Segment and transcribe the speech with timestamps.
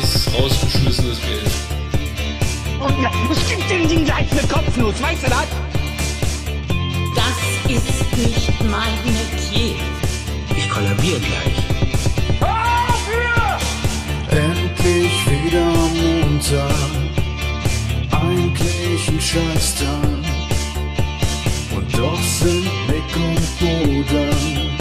[0.00, 1.50] Das ist rausgeschmissenes Geld.
[2.80, 5.46] Und na, es gibt dem Ding gleich eine Kopfnuss, weißt du das?
[7.14, 7.36] Das
[7.74, 9.76] ist nicht mein Metier.
[10.56, 11.64] Ich kollabiere gleich.
[14.30, 15.64] Endlich wieder
[15.94, 16.74] Montag,
[18.10, 19.88] eigentlich ein Scheißtag.
[21.74, 24.76] Und doch sind Nick und Bodan,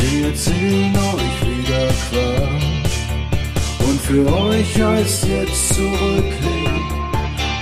[0.00, 2.55] die erzählen euch wieder Quatsch.
[4.06, 6.80] Für euch heißt jetzt zurücklehnen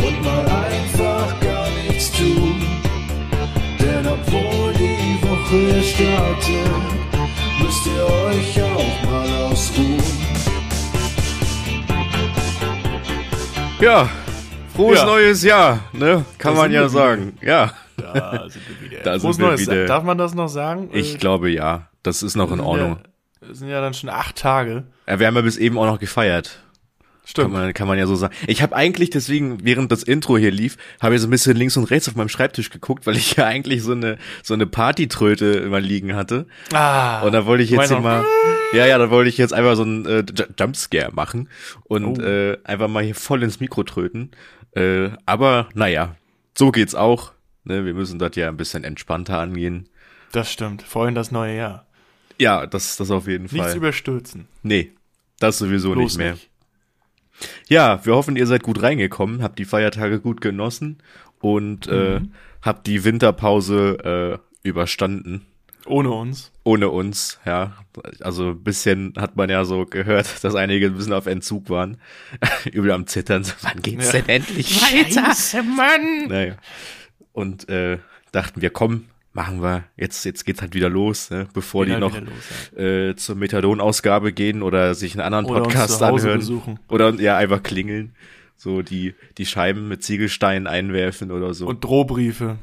[0.07, 2.61] und mal einfach gar nichts tun.
[3.81, 6.71] Denn obwohl die Woche startet,
[7.63, 10.03] müsst ihr euch auch mal ausruhen.
[13.81, 14.09] Ja,
[14.75, 15.07] frohes Ja.
[15.07, 16.25] neues Jahr, ne?
[16.39, 17.39] Kann Da man ja sagen.
[17.43, 19.03] Ja, Da sind wir wieder.
[19.03, 19.61] Da Frohes sind wir Neues.
[19.63, 19.87] wieder.
[19.87, 20.91] Darf man das noch sagen?
[20.93, 21.89] ich Äh, glaube ja.
[22.03, 22.99] Das ist noch in Ordnung.
[23.03, 23.11] Ja,
[23.49, 24.85] das sind ja dann schon acht Tage.
[25.07, 26.61] Ja, wir haben ja bis eben auch noch gefeiert.
[27.25, 27.53] Kann Stimmt.
[27.55, 28.35] man, kann man ja so sagen.
[28.47, 31.75] Ich habe eigentlich deswegen, während das Intro hier lief, habe ich so ein bisschen links
[31.79, 35.47] und rechts auf meinem Schreibtisch geguckt, weil ich ja eigentlich so eine so eine Partytröte
[35.47, 36.47] immer liegen hatte.
[36.75, 38.27] Ah, Und da wollte ich jetzt hier mal,
[38.75, 40.25] ja, ja, da wollte ich jetzt einfach so einen äh,
[40.61, 41.49] Jumpscare machen
[41.85, 42.23] und Oh.
[42.23, 44.33] äh, einfach mal hier voll ins Mikro tröten.
[44.73, 46.17] Äh, aber naja,
[46.59, 47.33] so geht's auch.
[47.65, 49.89] Ne, wir müssen das ja ein bisschen entspannter angehen.
[50.33, 50.83] Das stimmt.
[50.83, 51.87] Vor allem das neue Jahr.
[52.39, 53.77] Ja, das, das auf jeden Nichts Fall.
[53.77, 54.47] überstürzen.
[54.63, 54.93] nee,
[55.39, 56.33] das sowieso Bloß nicht mehr.
[56.33, 56.51] nicht.
[57.69, 60.99] Ja, wir hoffen, ihr seid gut reingekommen, habt die Feiertage gut genossen
[61.41, 62.33] und äh, Mhm.
[62.63, 65.45] habt die Winterpause äh, überstanden.
[65.87, 66.51] Ohne uns.
[66.63, 67.77] Ohne uns, ja.
[68.21, 71.99] Also ein bisschen hat man ja so gehört, dass einige ein bisschen auf Entzug waren.
[72.73, 73.45] Übel am Zittern.
[73.63, 74.21] Wann geht's Ja.
[74.21, 75.27] denn endlich weiter?
[75.27, 76.29] Scheiße, Mann!
[76.29, 76.57] Naja.
[77.33, 77.99] Und äh,
[78.33, 79.85] dachten wir, komm, machen wir.
[79.97, 81.47] Jetzt, jetzt geht's halt wieder los, ne?
[81.53, 85.63] bevor Geht die halt noch los, äh, zur Methadon-Ausgabe gehen oder sich einen anderen Oder
[85.63, 86.39] Podcast zu Hause anhören.
[86.41, 86.81] besuchen.
[86.89, 88.15] Oder ja, einfach klingeln.
[88.57, 91.67] So die, die Scheiben mit Ziegelsteinen einwerfen oder so.
[91.67, 92.57] Und Drohbriefe.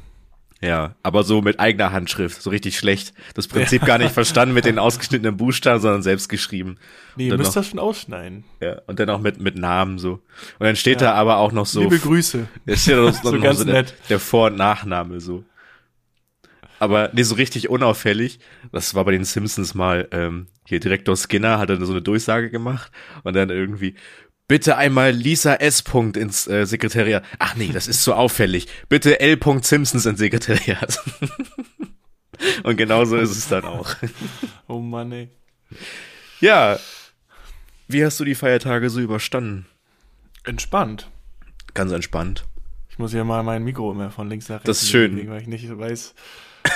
[0.62, 3.14] ja, aber so mit eigener Handschrift, so richtig schlecht.
[3.36, 6.78] Das Prinzip gar nicht verstanden mit den ausgeschnittenen Buchstaben, sondern selbst geschrieben.
[7.18, 8.46] Nee, ihr müsst noch, das schon ausschneiden.
[8.62, 10.14] ja, und dann auch mit, mit Namen so.
[10.14, 10.22] Und
[10.66, 11.82] dann steht da aber auch noch so.
[11.82, 12.48] Liebe Grüße.
[12.66, 13.94] Da steht noch, So noch ganz so der, nett.
[14.10, 15.44] der Vor- und Nachname so.
[16.82, 18.40] Aber nee, so richtig unauffällig.
[18.72, 22.50] Das war bei den Simpsons mal, ähm, hier Direktor Skinner hat dann so eine Durchsage
[22.50, 22.92] gemacht
[23.24, 23.94] und dann irgendwie,
[24.48, 25.84] bitte einmal Lisa S.
[25.84, 27.24] Punkt ins äh, Sekretariat.
[27.38, 28.68] Ach nee, das ist zu auffällig.
[28.90, 29.38] Bitte L.
[29.38, 31.00] Punkt Simpsons ins Sekretariat.
[32.64, 33.94] und genauso ist es dann auch.
[34.68, 35.30] Oh Mann, ey.
[36.40, 36.80] Ja.
[37.90, 39.68] Wie hast du die Feiertage so überstanden?
[40.46, 41.12] Entspannt.
[41.76, 42.46] Ganz entspannt.
[42.90, 45.12] Ich muss hier mal mein Mikro immer von links nach rechts Das ist schön.
[45.12, 46.16] bewegen, weil ich nicht weiß,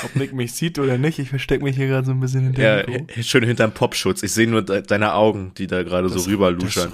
[0.04, 1.20] ob Nick mich sieht oder nicht.
[1.20, 4.24] Ich verstecke mich hier gerade so ein bisschen hinter Ja, schön hinterm Popschutz.
[4.24, 6.92] Ich sehe nur de deine Augen, die da gerade so rüber luschern.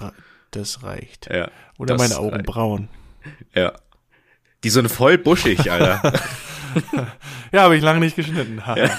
[0.52, 1.30] Das, das reicht.
[1.32, 1.50] Ja.
[1.78, 2.88] Oder meine Augenbrauen.
[3.56, 3.74] Ja.
[4.64, 6.14] Die sind voll buschig, Alter.
[7.52, 8.66] Ja, habe ich lange nicht geschnitten.
[8.66, 8.90] Haha.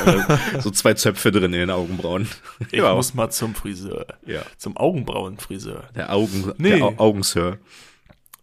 [0.60, 2.28] so zwei Zöpfe drin in den Augenbrauen.
[2.70, 2.94] Ich Ja.
[2.94, 4.06] muss mal zum Friseur.
[4.24, 4.42] Ja.
[4.56, 5.88] Zum Augenbrauenfriseur.
[5.96, 6.78] Der Augen, Nee.
[6.78, 7.20] der Au.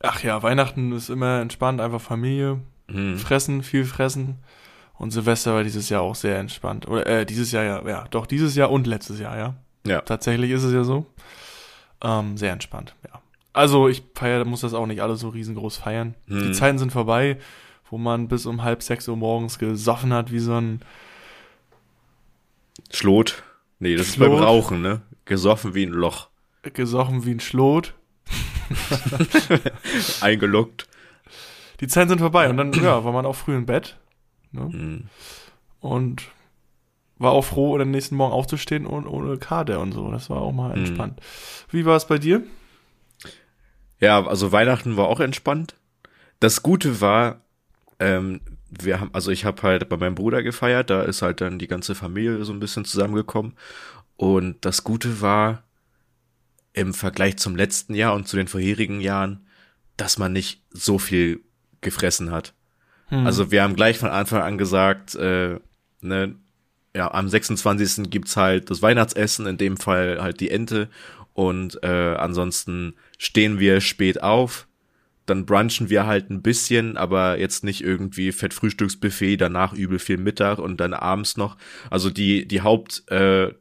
[0.01, 2.59] Ach ja, Weihnachten ist immer entspannt, einfach Familie.
[2.88, 3.17] Mhm.
[3.17, 4.39] Fressen, viel fressen.
[4.97, 6.88] Und Silvester war dieses Jahr auch sehr entspannt.
[6.88, 9.56] Oder äh, dieses Jahr ja, ja, doch dieses Jahr und letztes Jahr, ja.
[9.85, 10.01] Ja.
[10.01, 11.06] Tatsächlich ist es ja so.
[12.01, 13.22] Ähm, sehr entspannt, ja.
[13.53, 16.16] Also ich feiere, muss das auch nicht alles so riesengroß feiern.
[16.28, 16.41] Mhm.
[16.41, 17.38] Die Zeiten sind vorbei,
[17.89, 20.81] wo man bis um halb sechs Uhr morgens gesoffen hat, wie so ein
[22.91, 23.44] Schlot.
[23.79, 24.28] Nee, das Schlot.
[24.28, 25.01] ist beim Rauchen, ne?
[25.23, 26.28] Gesoffen wie ein Loch.
[26.63, 27.94] gesoffen wie ein Schlot.
[30.22, 30.88] Eingeloggt.
[31.79, 33.97] Die Zeiten sind vorbei und dann ja, war man auch früh im Bett.
[34.55, 34.66] Ne?
[34.71, 35.03] Mhm.
[35.79, 36.23] Und
[37.17, 40.11] war auch froh, den nächsten Morgen aufzustehen und ohne Kader und so.
[40.11, 40.85] Das war auch mal Mhm.
[40.85, 41.21] entspannt.
[41.69, 42.43] Wie war es bei dir?
[43.99, 45.75] Ja, also Weihnachten war auch entspannt.
[46.39, 47.41] Das Gute war,
[47.99, 51.59] ähm, wir haben, also ich habe halt bei meinem Bruder gefeiert, da ist halt dann
[51.59, 53.53] die ganze Familie so ein bisschen zusammengekommen.
[54.17, 55.63] Und das Gute war,
[56.73, 59.47] im Vergleich zum letzten Jahr und zu den vorherigen Jahren,
[59.96, 61.40] dass man nicht so viel
[61.79, 62.53] gefressen hat.
[63.09, 65.59] Also wir haben gleich von Anfang an gesagt, äh,
[66.02, 66.35] ne,
[66.96, 68.09] ja, am 26.
[68.09, 70.90] gibt's halt das Weihnachtsessen, in dem Fall halt die Ente.
[71.34, 74.67] Und äh, ansonsten stehen wir spät auf,
[75.25, 80.59] dann brunchen wir halt ein bisschen, aber jetzt nicht irgendwie Fettfrühstücksbuffet, danach übel viel Mittag
[80.59, 81.58] und dann abends noch.
[81.90, 83.53] Also die, die Haupt äh,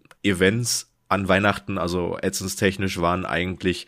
[1.09, 3.87] an Weihnachten, also essenstechnisch waren eigentlich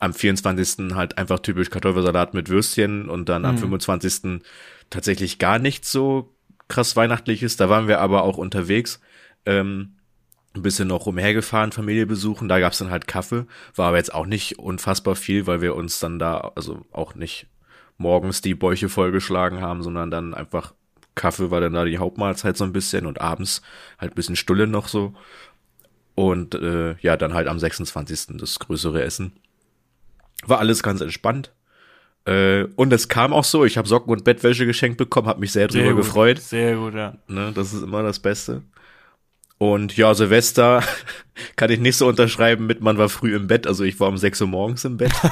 [0.00, 0.94] am 24.
[0.94, 4.42] halt einfach typisch Kartoffelsalat mit Würstchen und dann am 25.
[4.90, 6.34] tatsächlich gar nichts so
[6.68, 7.56] krass Weihnachtliches.
[7.56, 9.00] Da waren wir aber auch unterwegs.
[9.46, 9.96] Ähm,
[10.54, 12.48] ein bisschen noch umhergefahren, Familie besuchen.
[12.48, 13.46] Da gab's dann halt Kaffee.
[13.74, 17.46] War aber jetzt auch nicht unfassbar viel, weil wir uns dann da, also auch nicht
[17.98, 20.74] morgens die Bäuche vollgeschlagen haben, sondern dann einfach
[21.14, 23.62] Kaffee war dann da die Hauptmahlzeit so ein bisschen und abends
[23.98, 25.14] halt ein bisschen Stulle noch so.
[26.14, 28.38] Und äh, ja, dann halt am 26.
[28.38, 29.32] das größere Essen.
[30.44, 31.52] War alles ganz entspannt.
[32.26, 35.52] Äh, und es kam auch so, ich habe Socken und Bettwäsche geschenkt bekommen, habe mich
[35.52, 36.38] sehr drüber Sehr gut, gefreut.
[36.38, 37.14] Sehr gut, ja.
[37.28, 38.62] Ne, das ist immer das Beste.
[39.58, 40.82] Und ja, Silvester
[41.56, 44.16] kann ich nicht so unterschreiben mit, man war früh im Bett, also ich war um
[44.16, 45.12] 6 Uhr morgens im Bett.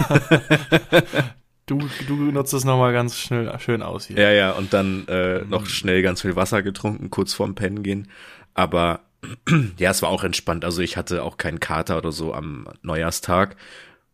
[1.69, 4.19] Du, du nutzt es nochmal ganz schnell, schön aus hier.
[4.19, 8.09] ja, ja, und dann äh, noch schnell ganz viel Wasser getrunken, kurz vorm Pennen gehen.
[8.55, 9.01] Aber
[9.79, 10.65] ja, es war auch entspannt.
[10.65, 13.57] Also ich hatte auch keinen Kater oder so am Neujahrstag,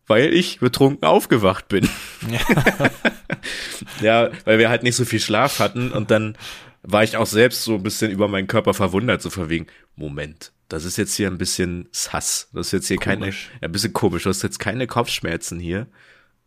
[0.07, 1.89] weil ich betrunken aufgewacht bin.
[4.01, 6.37] ja, weil wir halt nicht so viel Schlaf hatten und dann
[6.83, 10.85] war ich auch selbst so ein bisschen über meinen Körper verwundert, so verwegen, Moment, das
[10.85, 12.49] ist jetzt hier ein bisschen sass.
[12.53, 13.47] Das ist jetzt hier Komisch.
[13.49, 15.87] keine, ja, ein bisschen komisch, du hast jetzt keine Kopfschmerzen hier.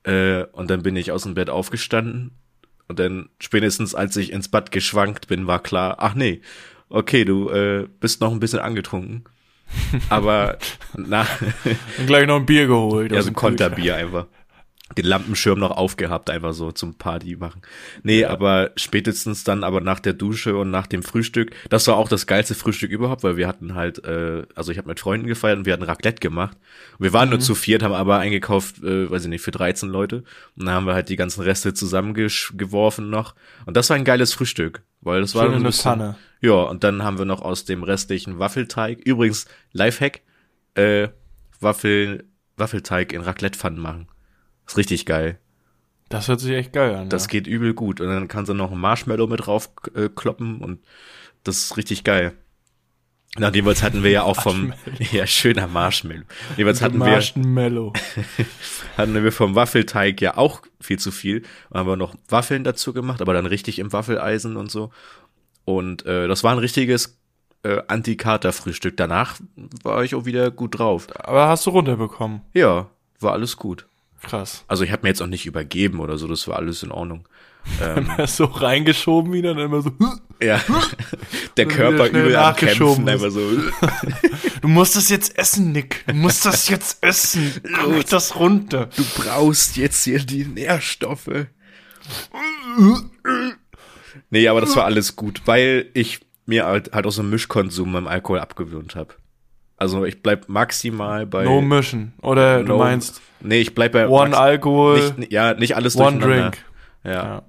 [0.05, 2.33] Äh, und dann bin ich aus dem Bett aufgestanden
[2.87, 6.41] und dann spätestens als ich ins Bad geschwankt bin, war klar, ach nee,
[6.89, 9.25] okay, du äh, bist noch ein bisschen angetrunken.
[10.09, 10.59] Aber
[10.97, 11.27] na,
[11.99, 13.13] Und gleich noch ein Bier geholt.
[13.13, 14.27] ja, so ein Konterbier einfach.
[14.97, 17.61] Den Lampenschirm noch aufgehabt, einfach so zum Party machen.
[18.03, 22.09] Nee, aber spätestens dann aber nach der Dusche und nach dem Frühstück, das war auch
[22.09, 25.59] das geilste Frühstück überhaupt, weil wir hatten halt, äh, also ich habe mit Freunden gefeiert
[25.59, 26.57] und wir hatten Raclette gemacht.
[26.99, 29.91] Und wir waren nur zu viert, haben aber eingekauft, äh, weiß ich nicht, für 13
[29.91, 30.25] Leute.
[30.57, 33.35] Und dann haben wir halt die ganzen Reste zusammengeworfen noch.
[33.67, 36.17] Und das war ein geiles Frühstück, weil das war Schön in der Pfanne.
[36.41, 40.23] Ja, und dann haben wir noch aus dem restlichen Waffelteig, übrigens Lifehack,
[40.75, 41.09] äh,
[41.61, 42.25] Waffel,
[42.57, 44.09] Waffelteig in Raclettepfannen machen.
[44.67, 45.39] Ist richtig geil.
[46.09, 47.09] Das hört sich echt geil an.
[47.09, 47.29] Das ja.
[47.29, 48.01] geht übel gut.
[48.01, 50.81] Und dann kannst du noch ein Marshmallow mit drauf äh, kloppen und
[51.45, 52.35] das ist richtig geil.
[53.37, 54.73] Na, jeweils hatten wir ja auch vom,
[55.13, 56.25] ja, schöner Marshmallow.
[56.57, 57.93] Jeweils hatten wir, Marshmallow.
[58.97, 61.43] hatten wir vom Waffelteig ja auch viel zu viel.
[61.73, 64.91] Haben wir noch Waffeln dazu gemacht, aber dann richtig im Waffeleisen und so.
[65.69, 67.19] Und äh, das war ein richtiges
[67.63, 68.97] äh, Anti-Kater-Frühstück.
[68.97, 69.39] Danach
[69.83, 71.09] war ich auch wieder gut drauf.
[71.15, 72.41] Aber hast du runterbekommen.
[72.55, 72.87] Ja,
[73.21, 73.87] war alles gut.
[74.23, 74.65] Krass.
[74.67, 77.29] Also ich habe mir jetzt auch nicht übergeben oder so, das war alles in Ordnung.
[78.27, 79.93] so reingeschoben wieder und immer so.
[80.41, 80.61] Ja,
[81.57, 83.41] der Körper übel am nachgeschoben Kämpfen, so.
[84.63, 86.05] Du musst das jetzt essen, Nick.
[86.07, 87.61] Du musst das jetzt essen.
[87.69, 88.89] Mach das runter.
[88.97, 91.49] Du brauchst jetzt hier die Nährstoffe.
[94.31, 98.07] Nee, aber das war alles gut, weil ich mir halt, halt aus dem Mischkonsum beim
[98.07, 99.15] Alkohol abgewöhnt habe.
[99.77, 102.13] Also ich bleib maximal bei No Mission.
[102.23, 106.19] Oder du No- meinst Nee, ich bleib bei One Alkohol, nicht, ja, nicht alles One.
[106.19, 106.57] Drink.
[107.05, 107.13] Ja.
[107.13, 107.43] Ja.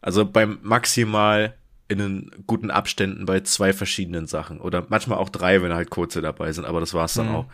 [0.00, 1.54] Also beim maximal
[1.88, 6.22] in den guten Abständen bei zwei verschiedenen Sachen oder manchmal auch drei, wenn halt kurze
[6.22, 7.34] dabei sind, aber das war's dann Mhm.
[7.34, 7.46] auch.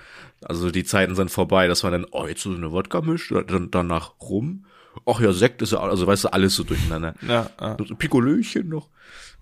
[0.45, 3.71] Also die Zeiten sind vorbei, dass man dann, oh, jetzt so eine Wodka mischt, dann
[3.71, 4.67] danach rum.
[5.07, 7.15] Ach ja, Sekt ist ja, also weißt du, alles so durcheinander.
[7.27, 7.77] Ja, ja.
[7.87, 8.89] So Pikolöchen noch.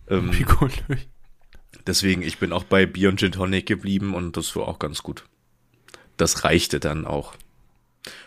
[0.09, 0.71] Ähm, Piccolo.
[1.87, 5.03] deswegen, ich bin auch bei Bier und Gin Tonic geblieben und das war auch ganz
[5.03, 5.25] gut.
[6.17, 7.35] Das reichte dann auch.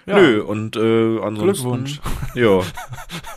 [0.06, 0.20] Ja.
[0.20, 1.44] Nö, und äh, ansonsten.
[1.44, 2.00] Glückwunsch.
[2.36, 2.62] Ja.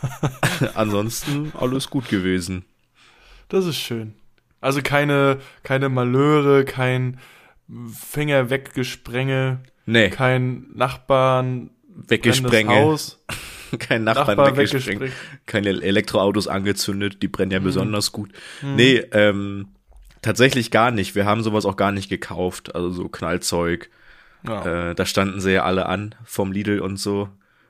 [0.75, 2.65] ansonsten alles gut gewesen.
[3.49, 4.13] Das ist schön.
[4.61, 7.19] Also keine, keine Malheure, kein
[7.93, 12.75] Finger weggesprenge, Nee, kein Nachbarn weggesprenge.
[12.75, 13.23] Haus,
[13.79, 15.01] Kein Nachbarn Nachbar weggesprengt.
[15.01, 15.45] weggesprengt.
[15.45, 17.63] Keine Elektroautos angezündet, die brennen ja Mhm.
[17.65, 18.31] besonders gut.
[18.61, 19.67] Nee, ähm,
[20.21, 21.15] tatsächlich gar nicht.
[21.15, 22.75] Wir haben sowas auch gar nicht gekauft.
[22.75, 23.89] Also so Knallzeug.
[24.47, 24.89] Ja.
[24.91, 27.29] Äh, da standen sie ja alle an vom Lidl und so.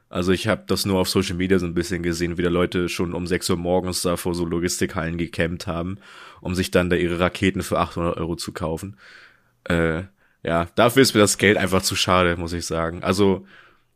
[0.09, 2.89] Also ich habe das nur auf Social Media so ein bisschen gesehen, wie da Leute
[2.89, 5.97] schon um 6 Uhr morgens da vor so Logistikhallen gecampt haben,
[6.41, 8.97] um sich dann da ihre Raketen für 800 Euro zu kaufen.
[9.65, 10.03] Äh,
[10.43, 13.03] ja, dafür ist mir das Geld einfach zu schade, muss ich sagen.
[13.03, 13.45] Also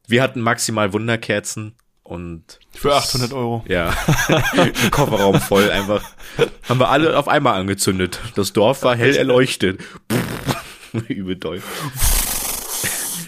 [0.08, 1.74] wir hatten maximal Wunderkerzen
[2.10, 3.63] und Für 800 Euro.
[3.68, 3.94] ja,
[4.92, 6.04] Kofferraum voll einfach.
[6.68, 8.20] Haben wir alle auf einmal angezündet.
[8.36, 9.82] Das Dorf war hell erleuchtet.
[11.08, 11.62] Übel doll.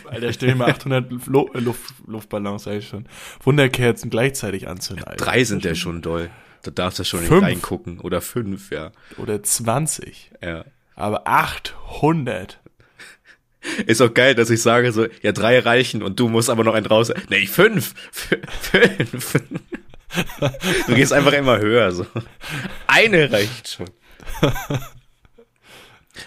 [0.10, 3.06] Alter, stell dir mal 800 Lu äh, Luft Luftballons, sag ich schon.
[3.44, 5.24] Wunderkerzen gleichzeitig anzünden, Alter.
[5.24, 6.30] Drei sind ja schon doll.
[6.64, 7.44] Da darfst du schon nicht Fünf.
[7.44, 8.00] reingucken.
[8.00, 8.92] Oder fünf, ja.
[9.18, 10.32] Oder 20.
[10.44, 10.66] ja.
[10.96, 12.60] Aber 800.
[13.86, 16.74] Ist auch geil, dass ich sage so, ja, drei reichen und du musst aber noch
[16.74, 17.12] einen raus.
[17.30, 17.94] Nee, fünf.
[18.32, 18.80] F
[19.20, 19.34] fünf.
[20.88, 22.06] Du gehst einfach immer höher, so.
[22.88, 23.90] Eine reicht schon.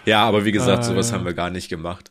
[0.04, 2.10] Ja, aber wie gesagt, Ah, sowas haben wir gar nicht gemacht.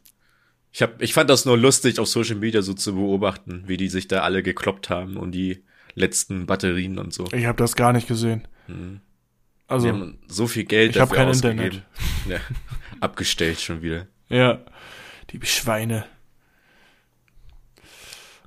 [0.71, 3.89] Ich hab, ich fand das nur lustig, auf Social Media so zu beobachten, wie die
[3.89, 5.63] sich da alle gekloppt haben und die
[5.95, 7.27] letzten Batterien und so.
[7.31, 8.47] Ich habe das gar nicht gesehen.
[9.67, 11.59] Also, Die haben so viel Geld Ich hab dafür kein ausgegeben.
[11.63, 11.83] Internet.
[12.27, 12.39] Ja,
[13.01, 14.07] abgestellt schon wieder.
[14.29, 14.63] Ja,
[15.33, 16.05] die Schweine.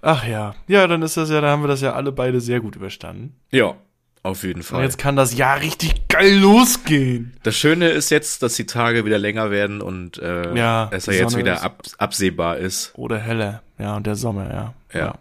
[0.03, 2.61] Ach ja, ja, dann ist das ja, da haben wir das ja alle beide sehr
[2.61, 3.35] gut überstanden.
[3.51, 3.75] Ja,
[4.23, 4.83] auf jeden Und Fall.
[4.83, 7.37] jetzt kann das Jahr richtig geil losgehen.
[7.43, 11.15] Das Schöne ist jetzt, dass die Tage wieder länger werden und äh, Ja, es ja
[11.15, 12.93] jetzt Sonne wieder ab, absehbar ist.
[12.97, 14.75] Oder heller, ja, und der Sommer, ja.
[14.93, 15.19] Ja.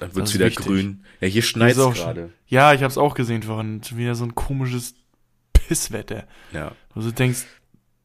[0.00, 0.66] Dann wird's ist wieder wichtig.
[0.66, 1.04] grün.
[1.20, 2.30] Ja, hier schneit es gerade.
[2.48, 3.80] Ja, ich hab's auch gesehen vorhin.
[3.92, 4.94] Wieder so ein komisches
[5.52, 6.24] Pisswetter.
[6.52, 6.72] Ja.
[6.94, 7.44] Wo du denkst,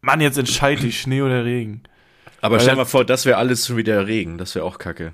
[0.01, 1.83] Mann, jetzt entscheid dich, Schnee oder Regen.
[2.41, 4.38] Aber Weil stell mal vor, das wäre alles schon wieder Regen.
[4.38, 5.13] Das wäre auch kacke.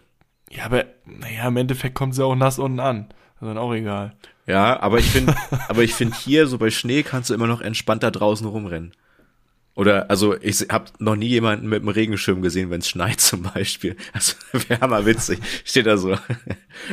[0.52, 3.08] Ja, aber, naja, im Endeffekt kommt sie auch nass unten an.
[3.10, 4.16] Das ist dann auch egal.
[4.48, 5.36] Ja, aber ich finde,
[5.68, 8.94] aber ich finde hier so bei Schnee kannst du immer noch entspannter draußen rumrennen.
[9.76, 13.44] Oder, also ich habe noch nie jemanden mit einem Regenschirm gesehen, wenn es schneit zum
[13.44, 13.98] Beispiel.
[14.14, 14.36] Also
[14.70, 15.40] wäre mal witzig.
[15.66, 16.18] Steht da so,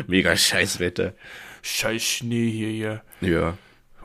[0.06, 1.14] mega scheiß Wetter.
[1.62, 3.02] Scheiß Schnee hier, ja.
[3.20, 3.56] Ja.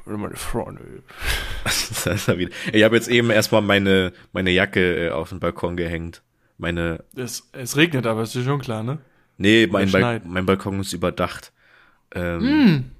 [0.08, 1.04] Oder meine Freunde.
[1.64, 5.40] Das ist ja wieder- Ich habe jetzt eben erstmal meine meine Jacke äh, auf den
[5.40, 6.22] Balkon gehängt.
[6.58, 9.00] Meine, Es, es regnet, aber ist dir schon klar, ne?
[9.38, 10.26] nee, mein, schneit.
[10.26, 11.52] mein Balkon ist überdacht.
[12.16, 12.92] Ähm,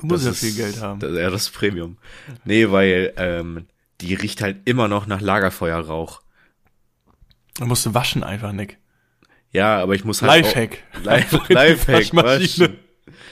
[0.00, 1.00] Du musst ja das viel ist- Geld haben.
[1.00, 1.98] Das, ja, das ist Premium.
[2.44, 3.66] Nee, weil ähm,
[4.00, 6.22] die riecht halt immer noch nach Lagerfeuerrauch.
[7.58, 8.78] Da musst du waschen einfach, Nick.
[9.52, 10.78] Ja, aber ich muss halt Lifehack.
[10.98, 12.76] Auch, Life, Lifehack, waschen.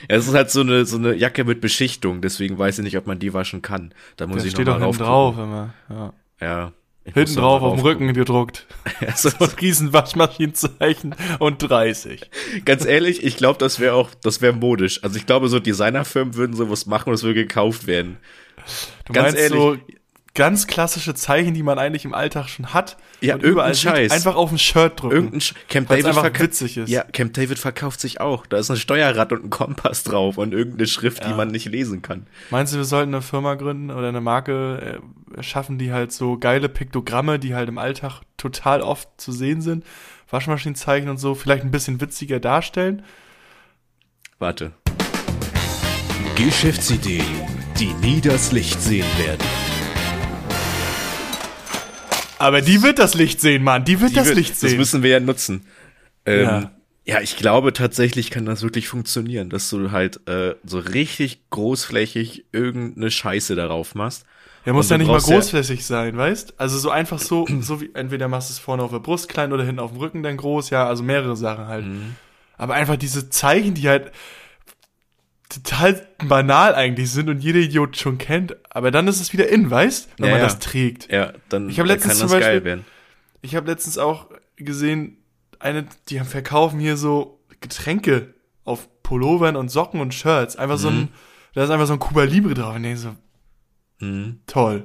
[0.08, 2.96] Ja, es ist halt so eine so eine Jacke mit Beschichtung, deswegen weiß ich nicht,
[2.98, 3.92] ob man die waschen kann.
[4.16, 5.74] Da muss Da ich steht noch auch mal hinten rauf drauf immer.
[5.88, 6.12] Ja.
[6.40, 6.72] Ja.
[7.06, 8.66] Hinten drauf auf dem Rücken gedruckt.
[8.84, 9.06] gucken.
[9.08, 12.30] Also, So ein riesen Waschmaschinenzeichen und 30.
[12.64, 15.02] ganz ehrlich, ich glaube, das wäre auch, das wäre modisch.
[15.04, 18.16] Also ich glaube, so Designerfirmen würden sowas machen und es würde gekauft werden.
[19.04, 19.58] Du Ganz meinst ehrlich.
[19.58, 19.76] so
[20.34, 22.96] ganz klassische Zeichen, die man eigentlich im Alltag schon hat.
[23.20, 24.10] Ja, und überall sieht, Scheiß.
[24.10, 25.14] einfach auf ein Shirt drücken.
[25.14, 26.90] Irgendein Sch Camp David einfach witzig ist.
[26.90, 28.44] Ja, Camp David verkauft sich auch.
[28.46, 32.02] Da ist ein Steuerrad und ein Kompass drauf und irgendeine Schrift, die man nicht lesen
[32.02, 32.26] kann.
[32.50, 35.00] Meinst du, wir sollten eine Firma gründen oder eine Marke
[35.36, 39.62] äh, schaffen, die halt so geile Piktogramme, die halt im Alltag total oft zu sehen
[39.62, 39.84] sind,
[40.28, 43.04] Waschmaschinenzeichen und so, vielleicht ein bisschen witziger darstellen?
[44.40, 44.72] Warte.
[46.34, 47.24] Geschäftsideen,
[47.78, 49.73] die nie das Licht sehen werden.
[52.38, 53.84] Aber die wird das Licht sehen, Mann.
[53.84, 54.70] Die wird Die das wird- Licht sehen.
[54.70, 55.66] Das müssen wir ja nutzen.
[56.26, 56.70] Ähm, Ja.
[57.04, 57.20] ja.
[57.20, 63.10] ich glaube tatsächlich kann das wirklich funktionieren, dass du halt äh, so richtig großflächig irgendeine
[63.10, 64.24] Scheiße darauf machst.
[64.66, 66.54] Ja, muss ja nicht mal brauchst ja- großflächig sein, weißt?
[66.58, 69.52] Also so einfach so, so wie entweder machst du es vorne auf der Brust klein
[69.52, 71.84] oder hinten auf dem Rücken dann groß, ja, also mehrere Sachen halt.
[71.84, 72.14] Mhm.
[72.56, 74.10] Aber einfach diese Zeichen, die halt
[75.48, 79.70] total banal eigentlich sind und jeder Idiot schon kennt, aber dann ist es wieder in,
[79.70, 80.08] weißt?
[80.16, 80.44] Wenn Ja, man ja.
[80.46, 81.10] das trägt.
[81.12, 82.84] Ja, dann, Ich dann letztens kann das geil Beispiel- werden.
[83.42, 85.18] Ich habe letztens auch gesehen,
[85.58, 88.34] eine, die haben verkaufen hier so Getränke
[88.64, 90.56] auf Pullovern und Socken und Shirts.
[90.56, 90.96] Einfach so Mhm.
[90.98, 91.08] ein,
[91.54, 92.74] da ist einfach so ein Cuba Libre drauf.
[92.74, 93.14] Und ich so,
[94.00, 94.40] Mhm.
[94.46, 94.84] toll.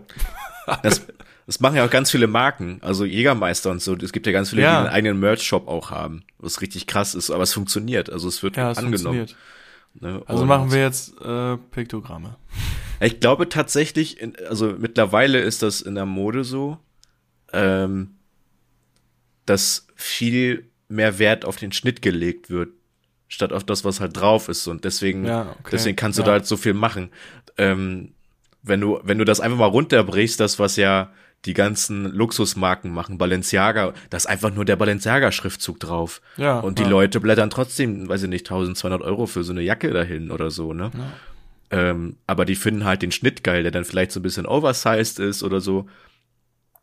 [0.83, 1.07] Das,
[1.47, 3.95] das machen ja auch ganz viele Marken, also Jägermeister und so.
[3.95, 4.71] Es gibt ja ganz viele, Ja.
[4.73, 8.09] die einen eigenen Merch-Shop auch haben, was richtig krass ist, aber es funktioniert.
[8.11, 9.25] Also es wird Ja, es angenommen.
[9.25, 9.35] funktioniert.
[9.93, 10.21] Ne?
[10.25, 12.35] Also Und- machen wir jetzt äh, Piktogramme.
[13.01, 14.17] Ich glaube tatsächlich,
[14.49, 16.77] also mittlerweile ist das in der Mode so,
[17.53, 18.15] ähm,
[19.45, 22.69] dass viel mehr Wert auf den Schnitt gelegt wird,
[23.29, 24.67] statt auf das, was halt drauf ist.
[24.67, 25.69] Und deswegen, Ja, okay.
[25.71, 26.25] deswegen kannst du Ja.
[26.25, 27.09] da halt so viel machen.
[27.57, 28.13] Ähm,
[28.63, 31.11] wenn du, wenn du das einfach mal runterbrichst, das, was ja
[31.45, 36.21] die ganzen Luxusmarken machen, Balenciaga, da ist einfach nur der Balenciaga-Schriftzug drauf.
[36.37, 36.89] Ja, Und die ja.
[36.89, 40.73] Leute blättern trotzdem, weiß ich nicht, 1200 Euro für so eine Jacke dahin oder so,
[40.73, 40.91] ne?
[41.71, 45.19] Ähm, aber die finden halt den Schnitt geil, der dann vielleicht so ein bisschen oversized
[45.19, 45.87] ist oder so.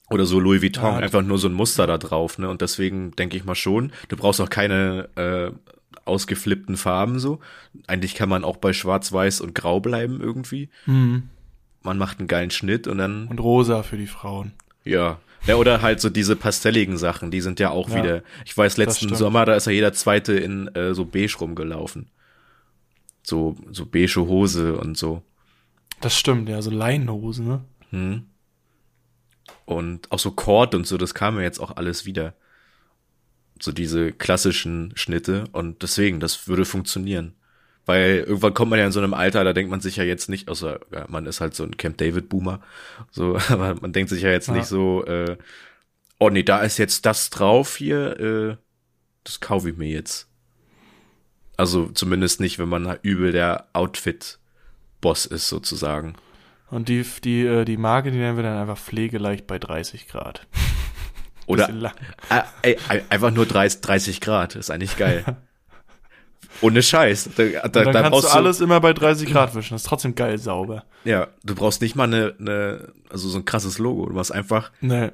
[0.08, 0.96] Oder so Louis Vuitton, Ja.
[0.98, 2.48] einfach nur so ein Muster da drauf, ne?
[2.48, 5.50] Und deswegen denke ich mal schon, du brauchst auch keine äh,
[6.04, 7.40] ausgeflippten Farben so.
[7.88, 10.70] Eigentlich kann man auch bei Schwarz-Weiß und Grau bleiben irgendwie.
[11.86, 14.52] Man macht einen geilen Schnitt und dann, Und rosa für die Frauen.
[14.84, 15.18] ja.
[15.46, 18.22] Ja, oder halt so diese pastelligen Sachen, die sind ja auch Ja, wieder.
[18.44, 19.14] Ich weiß, letzten.
[19.14, 22.08] Sommer, da ist ja jeder zweite in äh, so beige rumgelaufen.
[23.22, 25.22] So, so beige Hose und so.
[26.00, 27.64] Das stimmt, ja, so Leinenhosen, ne?
[27.90, 28.24] Hm.
[29.66, 32.34] Und auch so Cord und so, das kam ja jetzt auch alles wieder.
[33.60, 37.34] So diese klassischen Schnitte und deswegen, das würde funktionieren.
[37.86, 40.28] Weil irgendwann kommt man ja in so einem Alter, da denkt man sich ja jetzt
[40.28, 42.60] nicht, außer ja, man ist halt so ein Camp David Boomer,
[43.10, 44.54] so, aber man denkt sich ja jetzt Ja.
[44.54, 45.36] nicht so, äh,
[46.18, 48.56] oh nee, da ist jetzt das drauf hier, äh,
[49.22, 50.28] das kaufe ich mir jetzt.
[51.56, 56.14] Also zumindest nicht, wenn man halt übel der Outfit-Boss ist sozusagen.
[56.70, 60.46] Und die, die, äh, die Marke, die nennen wir dann einfach pflegeleicht bei 30 Grad.
[61.46, 61.94] Oder lang.
[62.62, 65.24] Ey, ey, einfach nur 30, 30 Grad, ist eigentlich geil.
[66.60, 67.30] Ohne Scheiß.
[67.36, 69.74] Da, da, dann da kannst du alles immer bei 30 Grad wischen.
[69.74, 70.84] Das ist trotzdem geil sauber.
[71.04, 74.06] Ja, du brauchst nicht mal eine, eine, also so ein krasses Logo.
[74.06, 75.12] Du machst einfach Ne.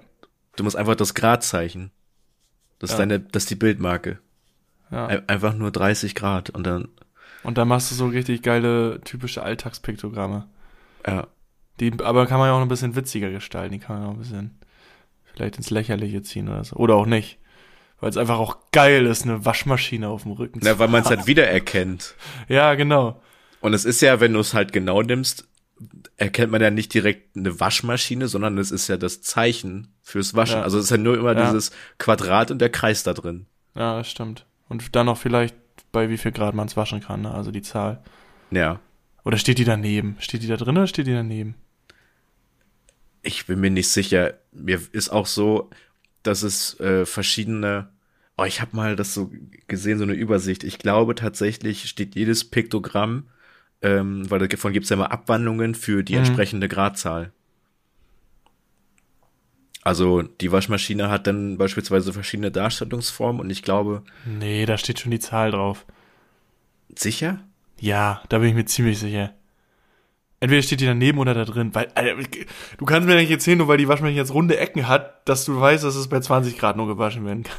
[0.57, 1.91] Du musst einfach das Gradzeichen.
[2.79, 2.99] Das ist Ja.
[3.01, 4.19] deine, das ist die Bildmarke.
[4.91, 5.07] Ja.
[5.07, 6.89] Ein- Einfach nur 30 Grad und dann,
[7.43, 10.47] Und dann machst du so richtig geile, typische Alltagspiktogramme.
[11.07, 11.27] ja.
[11.81, 13.73] Die, aber kann man ja auch noch ein bisschen witziger gestalten.
[13.73, 14.59] Die kann man auch ein bisschen
[15.33, 16.77] vielleicht ins Lächerliche ziehen oder so.
[16.77, 17.39] Oder auch nicht.
[18.03, 21.03] Weil es einfach auch geil ist, eine Waschmaschine auf dem Rücken Na, zu weil man
[21.03, 21.19] es haben.
[21.19, 22.17] halt wiedererkennt.
[22.49, 23.23] Ja, genau.
[23.61, 25.47] Und es ist ja, wenn du es halt genau nimmst,
[26.17, 30.57] erkennt man ja nicht direkt eine Waschmaschine, sondern es ist ja das Zeichen fürs Waschen.
[30.59, 30.63] Ja.
[30.65, 31.45] Also es ist ja nur immer Ja.
[31.47, 33.47] dieses Quadrat und der Kreis da drin.
[33.77, 34.47] Ja, das stimmt.
[34.69, 35.55] Und dann noch vielleicht,
[35.93, 37.33] bei wie viel Grad man es waschen kann, ne?
[37.33, 38.03] also die Zahl.
[38.51, 38.81] Ja.
[39.25, 40.17] Oder steht die daneben?
[40.19, 41.55] Steht die da drin oder steht die daneben?
[43.23, 44.35] Ich bin mir nicht sicher.
[44.51, 45.71] Mir ist auch so,
[46.23, 47.89] dass es äh, verschiedene.
[48.39, 49.31] Oh, ich habe mal das so
[49.69, 50.65] gesehen, so eine Übersicht.
[50.65, 53.29] Ich glaube tatsächlich steht jedes Piktogramm,
[53.83, 56.19] ähm, weil davon gibt es ja immer Abwandlungen für die Mhm.
[56.19, 57.33] entsprechende Gradzahl.
[59.85, 65.11] Also die Waschmaschine hat dann beispielsweise verschiedene Darstellungsformen und ich glaube, Nee, da steht schon
[65.11, 65.85] die Zahl drauf.
[66.97, 67.41] sicher?
[67.81, 69.35] Ja, da bin ich mir ziemlich sicher.
[70.43, 71.73] Entweder steht die daneben oder da drin.
[71.73, 72.21] Weil, Alter,
[72.77, 75.61] du kannst mir nicht erzählen, nur weil die Waschmaschine jetzt runde Ecken hat, dass du
[75.61, 77.55] weißt, dass es bei 20 Grad nur gewaschen werden kann.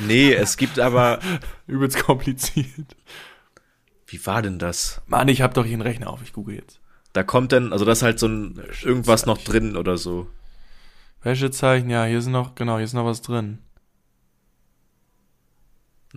[0.00, 1.20] Nee, es gibt aber.
[1.68, 2.96] Übelst kompliziert.
[4.08, 5.00] Wie war denn das?
[5.06, 6.80] Mann, ich hab doch hier einen Rechner auf, ich google jetzt.
[7.12, 10.26] Da kommt dann, also das ist halt so ein irgendwas noch drin oder so.
[11.22, 13.60] Wäschezeichen, ja, hier sind noch, genau, hier ist noch was drin.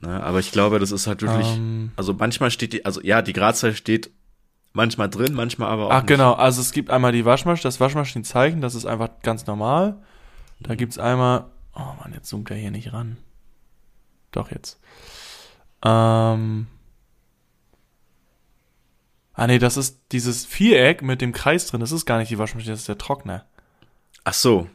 [0.01, 0.24] Ne?
[0.24, 1.47] Aber ich glaube, das ist halt wirklich.
[1.55, 1.91] Ähm.
[1.95, 4.09] Also manchmal steht die, also ja, die Gradzahl steht
[4.77, 5.91] manchmal drin, manchmal aber auch.
[5.91, 6.07] Ach nicht.
[6.07, 9.98] genau, also es gibt einmal die Waschmaschine, das Waschmaschinenzeichen, das ist einfach ganz normal.
[10.62, 10.77] Da Mhm.
[10.77, 13.17] gibt's einmal, oh Mann, jetzt zoomt er hier nicht ran.
[14.31, 14.79] Doch jetzt.
[15.84, 16.67] Ähm.
[19.34, 22.39] Ah nee, das ist dieses Viereck mit dem Kreis drin, das ist gar nicht die
[22.39, 23.46] Waschmaschine, das ist der Trockner.
[24.24, 24.67] Ach so.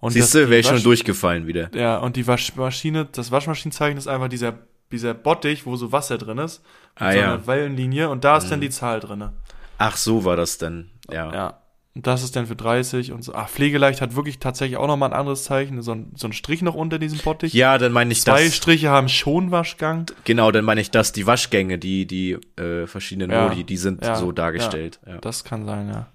[0.00, 1.74] Und Siehst du, die wäre ich schon durchgefallen wieder.
[1.74, 4.58] Ja, und die Waschmaschine, das Waschmaschinenzeichen ist einfach dieser,
[4.92, 6.62] dieser Bottich, wo so Wasser drin ist.
[6.62, 7.24] Mit Ah, so ja.
[7.34, 9.32] einer Wellenlinie und da ist dann die Zahl drinne.
[9.78, 10.90] Ach, so war das denn.
[11.10, 11.32] Ja.
[11.34, 11.58] Ja.
[11.96, 13.34] Und das ist dann für 30 und so.
[13.34, 15.80] Ach, Pflegeleicht hat wirklich tatsächlich auch nochmal ein anderes Zeichen.
[15.82, 17.52] So ein, so ein Strich noch unter diesem Bottich.
[17.52, 18.56] Ja, dann meine ich Zwei das.
[18.56, 20.06] Striche haben schon Waschgang.
[20.24, 24.04] Genau, dann meine ich das, die Waschgänge, die, die äh, verschiedenen Ja, Modi, die sind
[24.04, 24.98] ja, so dargestellt.
[25.06, 26.06] Ja, Das kann sein, ja.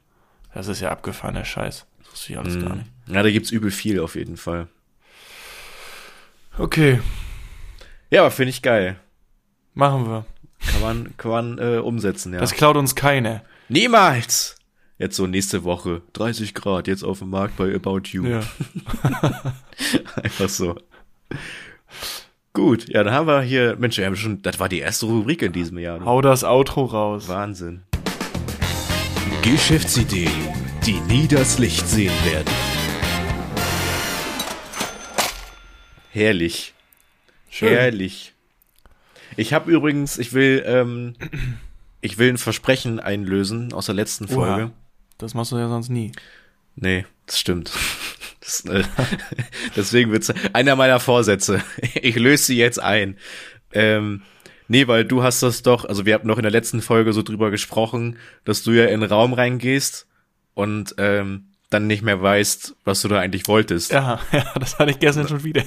[0.54, 1.86] Das ist ja abgefahrener Scheiß.
[2.00, 2.88] Das wusste ich alles gar nicht.
[3.08, 4.68] ja da gibt's übel viel auf jeden Fall.
[6.58, 7.00] Okay,
[8.10, 8.98] Ja, aber finde ich geil.
[9.74, 10.26] machen wir.
[10.72, 12.40] Kann man, kann man äh, umsetzen, ja.
[12.40, 13.44] Das klaut uns keiner.
[13.70, 14.56] Niemals!
[14.98, 16.02] Jetzt so nächste Woche.
[16.14, 18.26] 30 Grad, jetzt auf dem Markt bei About You.
[18.26, 18.42] Ja.
[20.22, 20.76] Einfach so.
[22.52, 25.42] Gut, ja, dann haben wir hier, Mensch, wir haben schon, das war die erste Rubrik
[25.42, 26.04] in diesem Jahr.
[26.04, 27.30] Hau das Outro raus.
[27.30, 27.84] Wahnsinn.
[29.44, 30.32] Geschäftsideen,
[30.86, 32.54] die nie das Licht sehen werden.
[36.10, 36.74] Herrlich.
[37.60, 37.74] Schön.
[37.74, 38.34] Herrlich.
[39.36, 41.16] Ich habe übrigens, ich will, ähm,
[42.00, 44.68] ich will ein Versprechen einlösen aus der letzten Folge.
[44.68, 44.72] Oha.
[45.18, 46.14] Das machst du ja sonst nie.
[46.76, 47.72] Nee, das stimmt.
[48.42, 48.84] Das, äh,
[49.76, 51.62] deswegen wird's einer meiner Vorsätze.
[51.96, 53.18] Ich löse sie jetzt ein.
[53.74, 54.22] Ähm,
[54.70, 57.22] nee, weil du hast das doch, also wir hatten noch in der letzten Folge so
[57.22, 60.08] drüber gesprochen, dass du ja in den Raum reingehst
[60.54, 63.92] und ähm, dann nicht mehr weißt, was du da eigentlich wolltest.
[63.92, 65.64] Ja, ja, das hatte ich gestern schon wieder.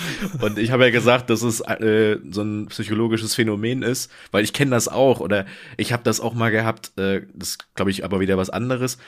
[0.40, 4.52] Und ich habe ja gesagt, dass es äh, so ein psychologisches Phänomen ist, weil ich
[4.52, 8.20] kenne das auch oder ich habe das auch mal gehabt, äh, das glaube ich aber
[8.20, 8.98] wieder was anderes,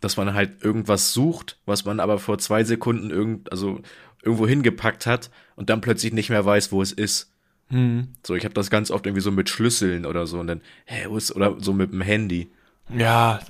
[0.00, 3.80] dass man halt irgendwas sucht, was man aber vor zwei Sekunden irgend, also
[4.22, 7.32] irgendwo hingepackt hat und dann plötzlich nicht mehr weiß, wo es ist.
[7.70, 8.08] Hm.
[8.26, 11.06] So, ich habe das ganz oft irgendwie so mit Schlüsseln oder so und dann, hä,
[11.08, 12.48] wo ist, oder so mit dem Handy.
[12.96, 13.40] Ja,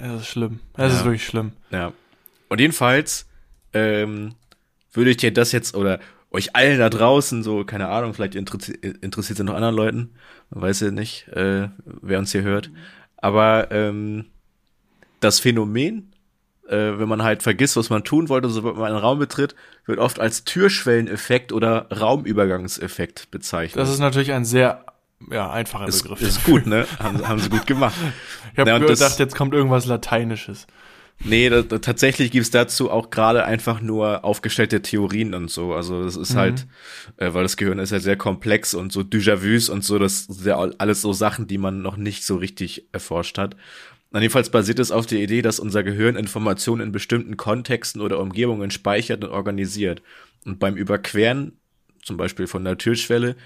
[0.00, 0.60] es ist schlimm.
[0.74, 0.98] Es Ja.
[0.98, 1.52] ist wirklich schlimm.
[1.70, 1.92] Ja.
[2.48, 3.26] Und jedenfalls
[3.74, 4.34] ähm,
[4.96, 8.72] würde ich dir das jetzt oder euch allen da draußen so, keine Ahnung, vielleicht interessi
[8.72, 10.10] interessiert es noch anderen Leuten,
[10.50, 12.70] man weiß ja nicht, äh, wer uns hier hört,
[13.16, 14.26] aber ähm,
[15.20, 16.12] das Phänomen,
[16.68, 19.54] äh, wenn man halt vergisst, was man tun wollte, sobald man einen Raum betritt,
[19.86, 23.80] wird oft als Türschwelleneffekt oder Raumübergangseffekt bezeichnet.
[23.80, 24.84] Das ist natürlich ein sehr
[25.30, 26.20] ja, einfacher ist, Begriff.
[26.20, 26.86] ist gut, ne?
[26.98, 27.94] haben, haben sie gut gemacht.
[28.52, 30.66] ich habe Ja, das- gedacht, jetzt kommt irgendwas Lateinisches.
[31.24, 35.72] Nee, da, da, tatsächlich gibt's dazu auch gerade einfach nur aufgestellte Theorien und so.
[35.74, 36.66] Also das ist halt,
[37.16, 40.46] äh, weil das Gehirn ist ja sehr komplex und so Déjà-vus und so, das sind
[40.46, 43.56] ja alles so Sachen, die man noch nicht so richtig erforscht hat.
[44.10, 48.20] Und jedenfalls basiert es auf der Idee, dass unser Gehirn Informationen in bestimmten Kontexten oder
[48.20, 50.02] Umgebungen speichert und organisiert.
[50.44, 51.58] Und beim Überqueren,
[52.02, 53.36] zum Beispiel von der Türschwelle,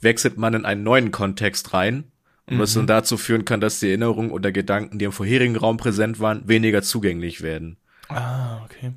[0.00, 2.09] wechselt man in einen neuen Kontext rein
[2.50, 5.76] und was dann dazu führen kann, dass die Erinnerungen oder Gedanken, die im vorherigen Raum
[5.76, 7.76] präsent waren, weniger zugänglich werden.
[8.08, 8.92] Ah, okay.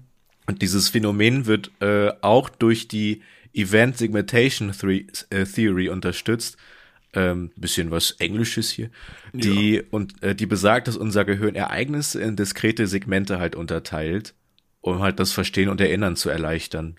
[0.47, 3.21] Und dieses Phänomen wird äh, auch durch die
[3.53, 6.57] Event Segmentation Theory, äh, Theory unterstützt.
[7.15, 8.89] Ähm, bisschen was Englisches hier.
[9.33, 14.33] Die und äh, die besagt, dass unser Gehirn Ereignisse in diskrete Segmente halt unterteilt,
[14.81, 16.95] um halt das Verstehen und Erinnern zu erleichtern.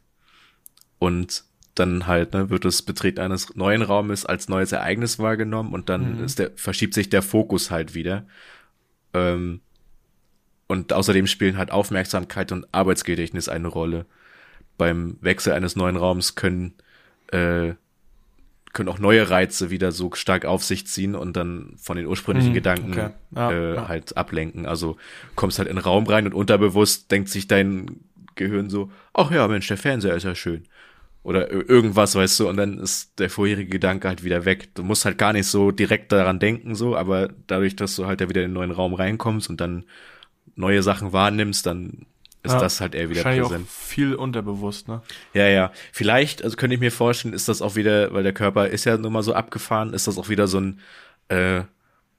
[1.01, 1.43] Und
[1.75, 6.19] dann halt ne, wird das Betreten eines neuen Raumes als neues Ereignis wahrgenommen und dann
[6.19, 8.27] ist der verschiebt sich der Fokus halt wieder.
[9.13, 9.61] Ähm,
[10.67, 14.07] und außerdem spielen halt Aufmerksamkeit und Arbeitsgedächtnis eine Rolle.
[14.79, 16.75] Beim Wechsel eines neuen Raums können,
[17.29, 17.75] äh,
[18.73, 22.51] können auch neue Reize wieder so stark auf sich ziehen und dann von den ursprünglichen
[22.51, 23.11] Mhm, Gedanken okay.
[23.37, 23.89] Ja, äh, ja.
[23.89, 24.67] halt ablenken.
[24.67, 24.97] Also
[25.37, 28.01] kommst halt in den Raum rein und unterbewusst denkt sich dein
[28.35, 30.65] Gehirn so, ach ja, Mensch, der Fernseher ist ja schön.
[31.25, 34.69] Oder ir- irgendwas, weißt du, und dann ist der vorherige Gedanke halt wieder weg.
[34.75, 38.21] Du musst halt gar nicht so direkt daran denken, so, aber dadurch, dass du halt
[38.21, 39.85] da wieder in den neuen Raum reinkommst und dann
[40.55, 42.07] neue Sachen wahrnimmst, dann
[42.43, 43.67] ist Ja, das halt eher wieder Wahrscheinlich präsent.
[43.67, 45.01] auch viel unterbewusst, ne?
[45.33, 45.73] Ja, ja.
[45.93, 48.99] Vielleicht, also könnte ich mir vorstellen, ist das auch wieder, weil der Körper ist ja
[48.99, 50.81] nun mal so abgefahren, ist das auch wieder so ein
[51.29, 51.63] äh,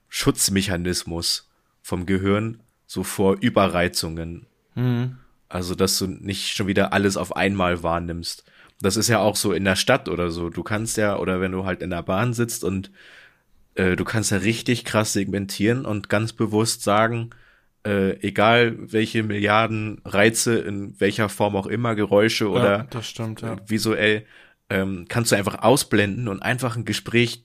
[0.08, 1.48] Schutzmechanismus
[1.82, 4.46] vom Gehirn, so vor Überreizungen.
[4.74, 5.18] Mhm.
[5.48, 8.44] Also, dass du nicht schon wieder alles auf einmal wahrnimmst.
[8.80, 10.50] Das ist ja auch so in der Stadt oder so.
[10.50, 12.90] Du kannst ja, oder wenn du halt in der Bahn sitzt und
[13.74, 17.30] äh, du kannst ja richtig krass segmentieren und ganz bewusst sagen,
[17.86, 23.42] äh, egal welche Milliarden Reize in welcher Form auch immer, Geräusche ja, oder das stimmt,
[23.42, 23.56] ja.
[23.66, 24.26] visuell,
[24.68, 27.44] ähm, kannst du einfach ausblenden und einfach ein Gespräch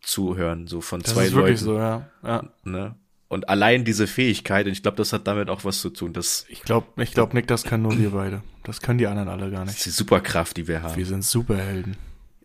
[0.00, 1.56] zuhören, so von Das zwei Leuten.
[1.56, 2.08] so, ja.
[2.22, 2.44] ja.
[2.64, 2.96] Ne?
[3.28, 6.46] Und allein diese Fähigkeit, und ich glaube, das hat damit auch was zu tun, das
[6.48, 8.42] Ich glaube, ich glaub, Nick, das können nur wir beide.
[8.62, 9.86] Das können die anderen alle gar ist nicht.
[9.86, 10.96] die Superkraft, die wir haben.
[10.96, 11.96] Wir sind Superhelden.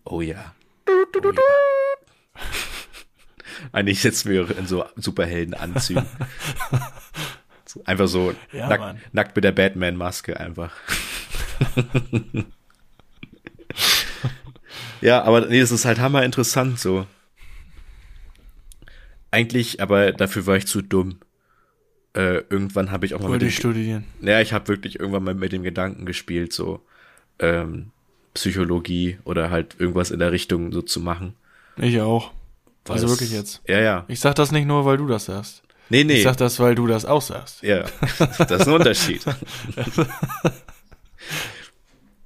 [0.03, 0.55] Oh ja.
[3.71, 6.05] Eigentlich sitzen wir in so Superheldenanzügen.
[7.85, 10.73] Einfach so Ja, nack, nackt mit der Batman-Maske einfach.
[15.01, 17.05] ja, aber nee, das ist halt hammer interessant so.
[19.31, 21.19] Eigentlich, aber dafür war ich zu dumm.
[22.13, 24.03] Äh, irgendwann habe ich auch mal mit Wollte dem, ich studieren.
[24.19, 26.81] ja, ich habe wirklich irgendwann mal mit dem Gedanken gespielt, so
[27.39, 27.91] ähm,
[28.33, 31.35] Psychologie oder halt irgendwas in der Richtung so zu machen.
[31.77, 32.31] Ich auch.
[32.85, 33.61] Weil Also wirklich jetzt.
[33.67, 34.05] Ja, ja.
[34.09, 35.63] Ich sag das nicht nur, weil du das sagst.
[35.89, 36.15] Nee, nee.
[36.17, 37.63] Ich sag das, weil du das auch sagst.
[37.63, 37.85] ja,
[38.17, 39.23] das ist ein Unterschied.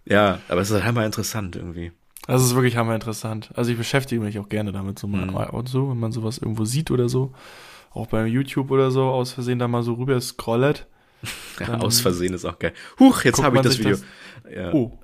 [0.05, 1.91] ja, aber es ist halt hammer interessant irgendwie.
[2.27, 3.51] Das ist wirklich hammer interessant.
[3.55, 5.35] Also ich beschäftige mich auch gerne damit so mal Mhm.
[5.35, 7.33] und so, wenn man sowas irgendwo sieht oder so.
[7.91, 10.87] Auch bei YouTube oder so, aus Versehen da mal so rüber scrollet.
[11.59, 12.73] Ja, aus Versehen ist auch geil.
[12.99, 13.91] Huch, jetzt habe ich das Video.
[13.91, 14.03] das-
[14.53, 14.99] Ja, Oh.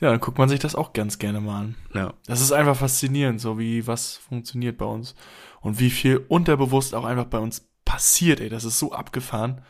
[0.00, 1.74] Ja, dann guckt man sich das auch ganz gerne mal an.
[1.94, 2.14] ja.
[2.26, 5.14] Das ist einfach faszinierend, so wie was funktioniert bei uns.
[5.60, 8.48] Und wie viel unterbewusst auch einfach bei uns passiert, ey.
[8.48, 9.60] Das ist so abgefahren.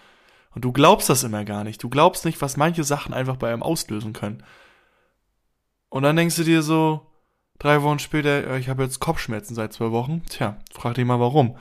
[0.55, 1.83] Und du glaubst das immer gar nicht.
[1.83, 4.43] Du glaubst nicht, was manche Sachen einfach bei einem auslösen können.
[5.91, 7.07] Und dann denkst du dir so,
[7.59, 10.23] drei Wochen später, äh, ich habe jetzt Kopfschmerzen seit zwei Wochen.
[10.29, 11.57] Tja, frag dich mal warum.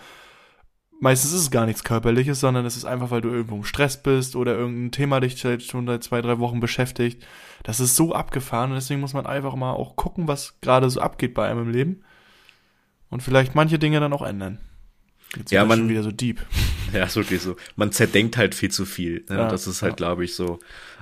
[1.02, 4.04] Meistens ist es gar nichts Körperliches, sondern es ist einfach, weil du irgendwo im Stress
[4.04, 7.26] bist oder irgendein Thema dich schon seit zwei, drei Wochen beschäftigt.
[7.64, 11.00] Das ist so abgefahren und deswegen muss man einfach mal auch gucken, was gerade so
[11.00, 12.04] abgeht bei einem im Leben.
[13.10, 14.60] Und vielleicht manche Dinge dann auch ändern.
[15.38, 16.46] Jetzt Ja, man- schon wieder so deep.
[16.92, 17.56] Ja, ist wirklich so.
[17.76, 19.24] Man zerdenkt halt viel zu viel.
[19.30, 19.38] Ne?
[19.38, 19.96] Ja, das ist halt, ja.
[19.96, 20.58] glaube ich, so.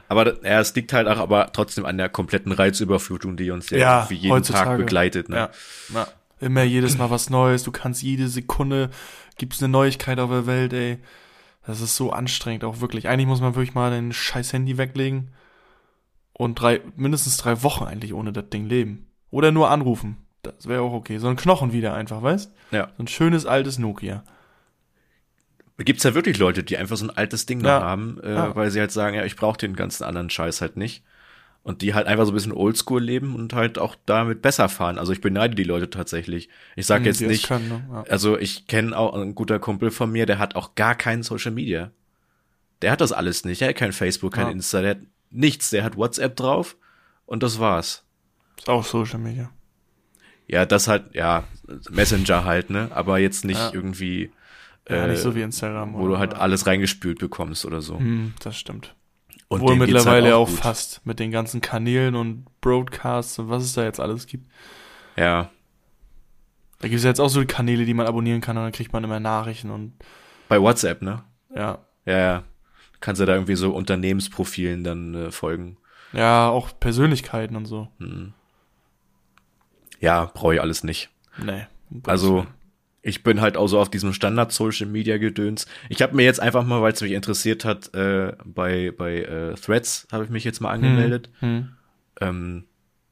[0.08, 3.78] Aber ja, es liegt halt auch aber trotzdem an der kompletten Reizüberflutung, die uns ja,
[3.78, 4.70] Ja, wie jeden heutzutage.
[4.70, 5.30] Tag begleitet.
[5.30, 5.36] Ne?
[5.36, 5.50] Ja,
[5.94, 6.08] ja.
[6.40, 7.64] Immer jedes Mal was Neues.
[7.64, 8.90] Du kannst jede Sekunde,
[9.38, 11.00] gibt's eine Neuigkeit auf der Welt, ey.
[11.66, 13.08] Das ist so anstrengend, auch wirklich.
[13.10, 15.32] Eigentlich muss man wirklich mal dein scheiß Handy weglegen
[16.32, 19.08] und drei, mindestens drei Wochen eigentlich ohne das Ding leben.
[19.32, 20.18] Oder nur anrufen.
[20.44, 21.18] Das wäre auch okay.
[21.18, 22.54] So ein Knochen wieder einfach, weißt?
[22.72, 22.90] Ja.
[22.96, 24.24] So ein schönes altes Nokia.
[25.80, 27.80] Gibt's ja wirklich Leute, die einfach so ein altes Ding Ja.
[27.80, 28.56] noch haben, äh, Ja.
[28.56, 31.04] weil sie halt sagen, ja, ich brauche den ganzen anderen Scheiß halt nicht.
[31.64, 34.98] Und die halt einfach so ein bisschen oldschool leben und halt auch damit besser fahren.
[34.98, 36.48] Also ich beneide die Leute tatsächlich.
[36.78, 37.84] Ich sage jetzt Die das nicht, Können, ne?
[37.92, 38.04] ja.
[38.10, 41.52] also ich kenne auch einen guter Kumpel von mir, der hat auch gar kein Social
[41.52, 41.92] Media.
[42.82, 43.62] Der hat das alles nicht.
[43.62, 44.52] Er hat kein Facebook, kein Ja.
[44.54, 45.70] Insta, der hat nichts.
[45.72, 46.78] Der hat WhatsApp drauf
[47.26, 48.04] und das war's.
[48.58, 49.50] Ist auch Social Media.
[50.48, 51.44] Ja, das halt, ja,
[51.90, 52.88] Messenger halt, ne?
[52.94, 53.72] Aber jetzt nicht Ja.
[53.74, 54.32] irgendwie,
[54.90, 55.94] Ja, äh, nicht so wie Instagram.
[55.94, 58.00] wo du halt alles reingespült bekommst oder so.
[58.00, 58.96] Hm, das stimmt.
[59.50, 60.60] Und Wohl geht's mittlerweile halt auch, gut.
[60.60, 64.50] fast mit den ganzen Kanälen und Broadcasts und was es da jetzt alles gibt.
[65.16, 65.50] Ja.
[66.80, 68.94] Da gibt es ja jetzt auch so Kanäle, die man abonnieren kann und dann kriegt
[68.94, 69.94] man immer Nachrichten und
[70.50, 71.24] Bei WhatsApp, ne?
[71.56, 71.80] ja.
[72.06, 72.44] Ja, ja.
[73.02, 75.78] Kannst du da irgendwie so Unternehmensprofilen dann äh, folgen.
[76.14, 77.90] Ja, auch Persönlichkeiten und so.
[80.00, 81.10] Ja, brauche ich alles nicht.
[81.38, 81.68] Nee.
[81.90, 82.48] um Also.
[83.08, 85.66] Ich bin halt auch so auf diesem Standard-Social-Media-Gedöns.
[85.88, 89.54] Ich habe mir jetzt einfach mal, weil es mich interessiert hat, äh, bei, bei äh,
[89.56, 91.30] Threads habe ich mich jetzt mal angemeldet.
[91.40, 91.70] Hm.
[92.20, 92.66] Ähm,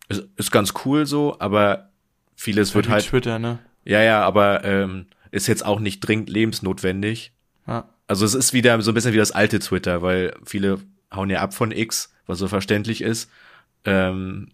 [0.10, 1.92] ist, ist ganz cool so, aber
[2.36, 3.60] vieles wird Wie halt, Twitter, ne?
[3.86, 7.32] ja, ja, aber ähm, ist jetzt auch nicht dringend lebensnotwendig.
[7.66, 7.88] Ja.
[8.06, 10.80] Also es ist wieder so ein bisschen wie das alte Twitter, weil viele
[11.14, 13.32] hauen ja ab von X, was so verständlich ist.
[13.86, 14.50] Ähm,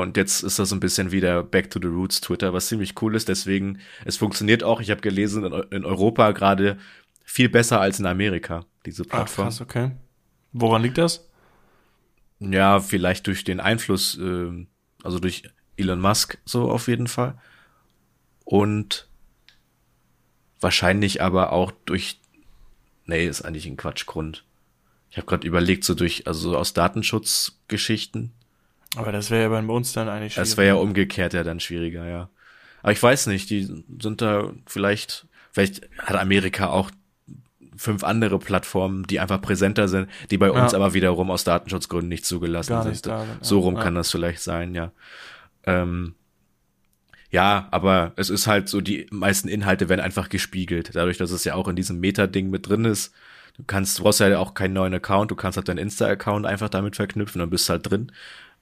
[0.00, 3.14] und jetzt ist das ein bisschen wieder Back to the Roots Twitter, was ziemlich cool
[3.14, 3.28] ist.
[3.28, 6.78] Deswegen, es funktioniert auch, ich habe gelesen, in, Eu- in Europa gerade
[7.24, 9.46] viel besser als in Amerika, diese Ach, Plattform.
[9.48, 9.90] krass, okay.
[10.52, 11.28] Woran liegt das?
[12.38, 14.68] Ja, vielleicht durch den Einfluss, ähm,
[15.02, 15.42] also durch
[15.76, 17.38] Elon Musk so auf jeden Fall.
[18.44, 19.08] Und
[20.60, 22.20] wahrscheinlich aber auch durch,
[23.04, 24.44] nee, ist eigentlich ein Quatschgrund.
[25.10, 28.32] Ich habe gerade überlegt, so durch, also so aus Datenschutzgeschichten.
[28.94, 30.48] Aber das wäre ja bei uns dann eigentlich schwierig.
[30.50, 32.30] Das wäre ja umgekehrt ja dann schwieriger, ja.
[32.82, 33.64] Aber ich weiß nicht, die
[34.00, 36.90] sind da vielleicht, vielleicht hat Amerika auch
[37.76, 40.78] fünf andere Plattformen, die einfach präsenter sind, die bei uns Ja.
[40.78, 42.92] aber wiederum aus Datenschutzgründen nicht zugelassen Gar sind.
[42.92, 43.64] nicht da sind, so ja.
[43.64, 43.82] rum Ja.
[43.82, 44.92] kann das vielleicht sein, ja.
[45.64, 46.14] Ähm,
[47.30, 51.44] ja, aber es ist halt so, die meisten Inhalte werden einfach gespiegelt, dadurch, dass es
[51.44, 53.12] ja auch in diesem Meta-Ding mit drin ist.
[53.56, 56.68] Du kannst, du brauchst ja auch keinen neuen Account, du kannst halt deinen Insta-Account einfach
[56.68, 58.12] damit verknüpfen, dann bist du halt drin.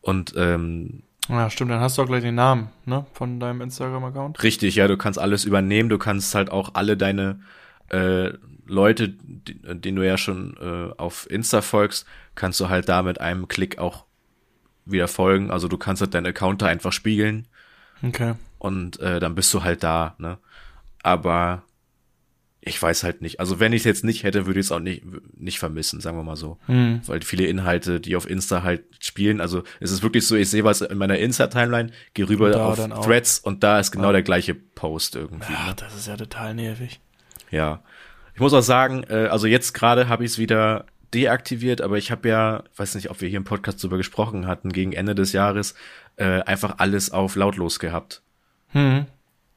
[0.04, 4.42] Und ähm, Ja, stimmt, dann hast du auch gleich den Namen, ne, von deinem Instagram-Account.
[4.42, 7.40] Richtig, ja, du kannst alles übernehmen, du kannst halt auch alle deine
[7.88, 8.32] äh,
[8.66, 13.20] Leute, die, denen du ja schon äh, auf Insta folgst, kannst du halt da mit
[13.20, 14.04] einem Klick auch
[14.86, 15.50] wieder folgen.
[15.50, 17.46] Also du kannst halt deinen Account da einfach spiegeln
[18.02, 18.34] Okay.
[18.58, 20.36] und äh, dann bist du halt da, ne?
[21.02, 21.62] Aber
[22.66, 23.40] ich weiß halt nicht.
[23.40, 25.03] Also wenn ich es jetzt nicht hätte, würde ich es auch nicht,
[25.37, 26.59] nicht vermissen, sagen wir mal so.
[26.66, 27.03] Hm.
[27.07, 30.64] Weil viele Inhalte, die auf Insta halt spielen, also es ist wirklich so, ich sehe
[30.64, 33.05] was in meiner Insta-Timeline, gehe rüber da auf.
[33.05, 35.53] Threads und da ist genau der gleiche Post irgendwie.
[35.53, 35.74] Ja, ne?
[35.77, 37.00] das ist ja total nervig.
[37.50, 37.83] Ja.
[38.35, 42.11] Ich muss auch sagen, äh, also jetzt gerade habe ich es wieder deaktiviert, aber ich
[42.11, 45.33] habe ja, weiß nicht, ob wir hier im Podcast drüber gesprochen hatten, gegen Ende des
[45.33, 45.74] Jahres
[46.16, 48.22] äh, einfach alles auf lautlos gehabt.
[48.68, 49.07] Hm.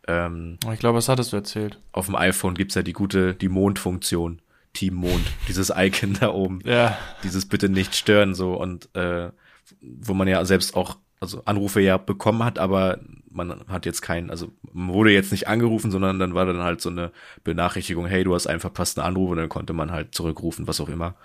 [0.07, 1.79] Ähm, Ich glaube, was hattest du erzählt?
[1.91, 4.41] auf dem iPhone gibt's ja die gute, die Mondfunktion.
[4.73, 6.59] Team Mond, dieses Icon da oben.
[6.63, 6.97] Ja.
[7.23, 9.31] Dieses bitte nicht stören so und äh,
[9.81, 12.99] wo man ja selbst auch also Anrufe ja bekommen hat, aber
[13.31, 16.79] man hat jetzt keinen, also man wurde jetzt nicht angerufen, sondern dann war dann halt
[16.81, 17.11] so eine
[17.43, 20.89] Benachrichtigung, hey, du hast einen verpassten Anruf und dann konnte man halt zurückrufen, was auch
[20.89, 21.15] immer.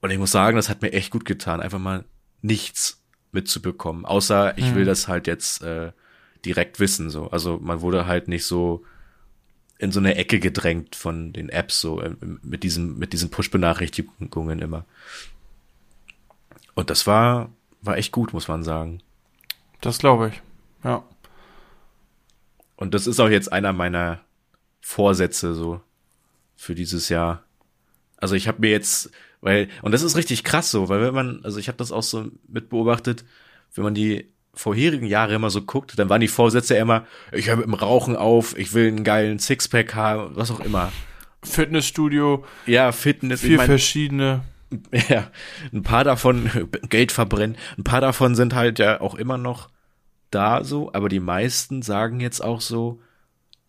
[0.00, 2.04] Und ich muss sagen, das hat mir echt gut getan, einfach mal
[2.42, 3.00] nichts
[3.30, 5.92] mitzubekommen, außer ich will das halt jetzt äh,
[6.44, 7.30] direkt wissen so.
[7.30, 8.84] Also man wurde halt nicht so
[9.78, 14.60] in so eine Ecke gedrängt von den Apps so äh, mit diesem mit diesen Push-Benachrichtigungen
[14.60, 14.84] immer.
[16.74, 17.50] Und das war
[17.82, 19.00] war echt gut, muss man sagen.
[19.80, 20.42] Das glaube ich.
[20.84, 21.04] Ja.
[22.76, 24.20] Und das ist auch jetzt einer meiner
[24.80, 25.80] Vorsätze so
[26.56, 27.42] für dieses Jahr.
[28.16, 31.44] Also ich habe mir jetzt, weil und das ist richtig krass so, weil wenn man,
[31.44, 33.24] also ich habe das auch so mit beobachtet,
[33.74, 37.56] wenn man die vorherigen Jahre immer so guckt, dann waren die Vorsätze immer, ich höre
[37.56, 40.92] mit dem Rauchen auf, ich will einen geilen Sixpack haben, was auch immer.
[41.42, 44.42] Fitnessstudio, Ja, Fitness, ich vier mein, verschiedene.
[45.08, 45.30] Ja,
[45.72, 46.50] ein paar davon
[46.88, 49.68] Geld verbrennen, ein paar davon sind halt ja auch immer noch
[50.30, 53.00] da so, aber die meisten sagen jetzt auch so,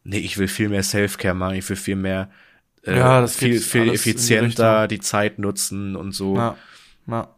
[0.04, 2.32] nee, ich will viel mehr Self-Care machen, ich will viel mehr
[2.84, 4.88] äh, Ja, das viel, viel die effizienter Richtung.
[4.90, 6.38] die Zeit nutzen und so.
[6.38, 6.58] Ja.
[7.08, 7.35] ja.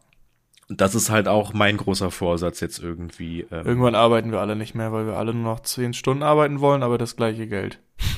[0.68, 3.46] Und das ist halt auch mein großer Vorsatz jetzt irgendwie.
[3.50, 6.60] Ähm, Irgendwann arbeiten wir alle nicht mehr, weil wir alle nur noch zehn Stunden arbeiten
[6.60, 7.78] wollen, aber das gleiche Geld.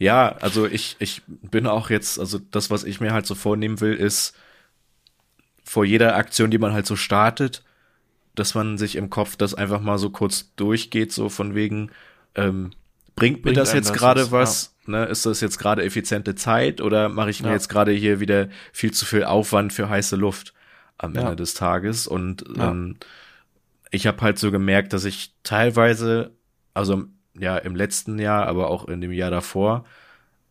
[0.00, 3.80] Ja, also ich, ich bin auch jetzt, also das, was ich mir halt so vornehmen
[3.80, 4.36] will, ist
[5.64, 7.64] vor jeder Aktion, die man halt so startet,
[8.36, 11.90] dass man sich im Kopf das einfach mal so kurz durchgeht, so von wegen,
[12.36, 12.70] ähm,
[13.16, 14.86] bringt mir Bringt das jetzt gerade was, was?
[14.86, 15.04] Ne?
[15.06, 17.54] Ist das jetzt gerade effiziente Zeit oder mache ich mir Ja.
[17.54, 20.54] jetzt gerade hier wieder viel zu viel Aufwand für heiße Luft
[20.98, 21.22] am Ja.
[21.22, 22.06] Ende des Tages?
[22.06, 22.70] Und Ja.
[22.70, 22.96] ähm,
[23.90, 26.32] ich habe halt so gemerkt, dass ich teilweise,
[26.74, 27.04] also
[27.38, 29.84] ja im letzten Jahr, aber auch in dem Jahr davor,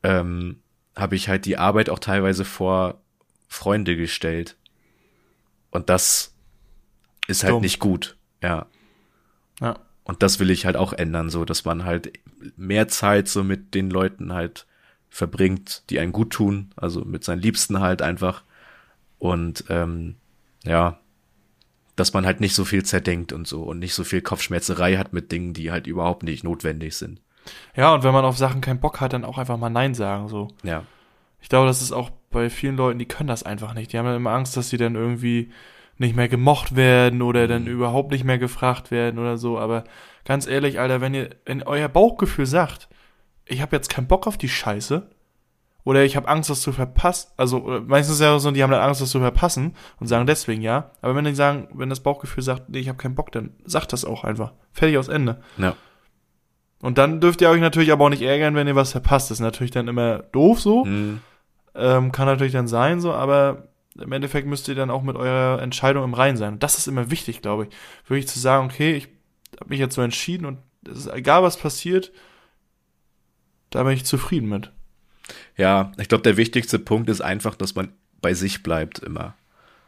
[0.04, 0.60] ähm,
[0.96, 3.00] habe ich halt die Arbeit auch teilweise vor
[3.48, 4.56] Freunde gestellt.
[5.70, 6.34] Und das
[7.28, 7.62] ist halt Dumm.
[7.62, 8.66] nicht gut, ja.
[9.60, 9.80] Ja.
[10.04, 12.14] Und das will ich halt auch ändern, so dass man halt
[12.56, 14.66] mehr Zeit so mit den Leuten halt
[15.10, 18.44] verbringt, die einen gut tun, also mit seinen Liebsten halt einfach.
[19.20, 20.16] Und ähm,
[20.64, 21.00] ja,
[21.96, 25.14] dass man halt nicht so viel zerdenkt und so und nicht so viel Kopfschmerzerei hat
[25.14, 27.22] mit Dingen, die halt überhaupt nicht notwendig sind.
[27.76, 30.28] Ja, und wenn man auf Sachen keinen Bock hat, dann auch einfach mal Nein sagen,
[30.28, 30.50] so.
[30.64, 30.84] Ja.
[31.42, 33.94] Ich glaube, das ist auch bei vielen Leuten, die können das einfach nicht.
[33.94, 35.52] Die haben immer Angst, dass sie dann irgendwie
[35.98, 39.58] nicht mehr gemocht werden oder dann überhaupt nicht mehr gefragt werden oder so.
[39.58, 39.84] Aber
[40.26, 42.90] ganz ehrlich, Alter, wenn ihr, wenn euer Bauchgefühl sagt,
[43.46, 45.10] ich habe jetzt keinen Bock auf die Scheiße.
[45.88, 47.32] Oder ich habe Angst, das zu verpassen.
[47.38, 50.62] Also meistens ist ja so, die haben dann Angst, das zu verpassen und sagen deswegen
[50.62, 50.92] ja.
[51.02, 53.94] Aber wenn die sagen, wenn das Bauchgefühl sagt, nee, ich habe keinen Bock, dann sagt
[53.94, 54.52] das auch einfach.
[54.74, 55.40] Fertig aus Ende.
[55.58, 55.78] Ja.
[56.82, 59.32] Und dann dürft ihr euch natürlich aber auch nicht ärgern, wenn ihr was verpasst.
[59.32, 60.84] Das ist natürlich dann immer doof so.
[60.84, 61.22] Hm.
[61.74, 65.62] Ähm, kann natürlich dann sein so, aber im Endeffekt müsst ihr dann auch mit eurer
[65.62, 66.56] Entscheidung im Reinen sein.
[66.56, 67.70] Und das ist immer wichtig, glaube ich.
[68.10, 69.08] Wirklich zu sagen, okay, ich
[69.58, 72.12] habe mich jetzt so entschieden und es ist egal, was passiert,
[73.70, 74.74] da bin ich zufrieden mit.
[75.56, 77.90] Ja, ich glaube, der wichtigste Punkt ist einfach, dass man
[78.22, 79.36] bei sich bleibt immer.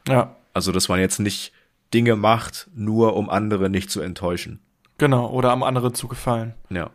[0.08, 1.52] Ja, Also, dass man jetzt nicht
[1.94, 4.60] Dinge macht, nur um andere nicht zu enttäuschen.
[4.98, 5.28] genau.
[5.30, 6.54] Oder am anderen zu gefallen.
[6.70, 6.90] Ja.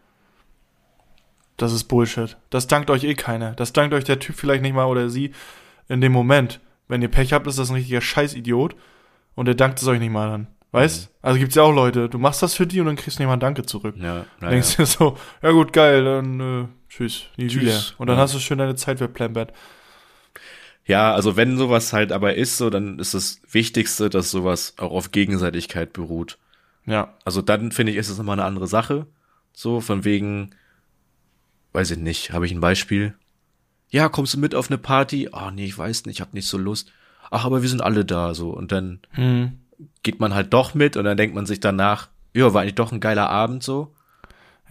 [1.57, 2.37] Das ist Bullshit.
[2.51, 3.53] Das dankt euch eh keiner.
[3.53, 5.33] Das dankt euch der Typ vielleicht nicht mal oder sie
[5.89, 6.61] in dem Moment.
[6.89, 8.75] Wenn ihr Pech habt, ist das ein richtiger Scheißidiot
[9.37, 10.47] und der dankt es euch nicht mal dann.
[10.75, 11.09] Weißt?
[11.23, 13.29] Also gibt's ja auch Leute, du machst das für die und dann kriegst du nicht
[13.29, 13.95] mal Danke zurück.
[13.97, 17.63] Ja, Dann denkst du so, ja gut, geil, dann äh, tschüss, nie Tschüss.
[17.63, 17.81] wieder.
[17.99, 18.23] Und dann Ja.
[18.23, 19.53] hast du schön deine Zeit verplempert.
[20.85, 24.91] Ja, also wenn sowas halt aber ist, so, dann ist das Wichtigste, dass sowas auch
[24.91, 26.39] auf Gegenseitigkeit beruht.
[26.87, 29.07] Ja, Also dann finde ich, ist es nochmal eine andere Sache.
[29.53, 30.51] So, von wegen,
[31.73, 33.15] weiß ich nicht, habe ich ein Beispiel?
[33.91, 35.29] Ja, kommst du mit auf eine Party?
[35.33, 36.93] Ah, nee, ich weiß nicht, ich habe nicht so Lust.
[37.31, 38.51] Ach, aber wir sind alle da, so.
[38.51, 39.61] Und dann hm.
[40.05, 42.93] Geht man halt doch mit und dann denkt man sich danach, ja, war eigentlich doch
[42.93, 43.93] ein geiler Abend, so.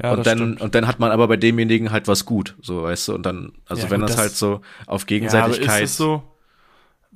[0.01, 0.61] ja und dann, stimmt.
[0.61, 3.51] und dann hat man aber bei demjenigen halt was gut, so, weißt du, und dann,
[3.67, 6.23] also Ja, wenn gut, das, das- halt so auf Ja, aber Gegenseitigkeit, ist es so?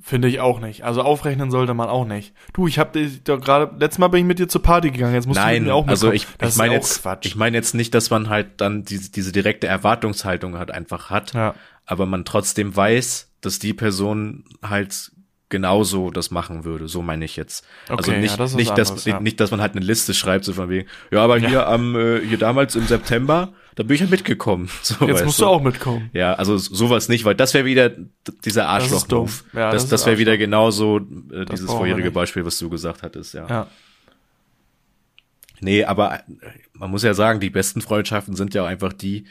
[0.00, 0.84] Finde ich auch nicht.
[0.84, 2.32] Also aufrechnen sollte man auch nicht.
[2.52, 5.26] Du, ich habe doch gerade, letztes Mal bin ich mit dir zur Party gegangen, jetzt
[5.26, 6.14] musst du mit Nein, mir auch also mitkommen.
[6.30, 7.26] ich, das ich meine jetzt, Quatsch.
[7.26, 11.32] ich meine jetzt nicht, dass man halt dann diese, diese direkte Erwartungshaltung halt einfach hat,
[11.34, 11.56] ja.
[11.84, 15.10] aber man trotzdem weiß, dass die Person halt
[15.48, 16.88] genauso das machen würde.
[16.88, 17.64] So meine ich jetzt.
[17.88, 19.20] also Okay, nicht, ja, das nicht, was dass, ja.
[19.20, 22.20] nicht, dass man halt eine Liste schreibt, so von wegen, ja, aber hier am, äh,
[22.20, 24.68] hier damals im September, da bin ich ja mitgekommen.
[24.82, 26.10] So, Jetzt musst du auch mitkommen.
[26.12, 29.08] Ja, also sowas nicht, weil das wäre wieder dieser Das ist Arschloch-Move.
[29.08, 29.28] dumm.
[29.60, 30.44] Ja, das das das, wäre wieder Arschloch.
[30.44, 30.98] genauso
[31.32, 32.10] äh, dieses vorherige.
[32.10, 33.46] Beispiel, was du gesagt hattest, ja.
[33.48, 33.66] Ja.
[35.60, 36.22] Nee, aber äh,
[36.72, 39.24] man muss ja sagen, die besten Freundschaften sind ja auch einfach die,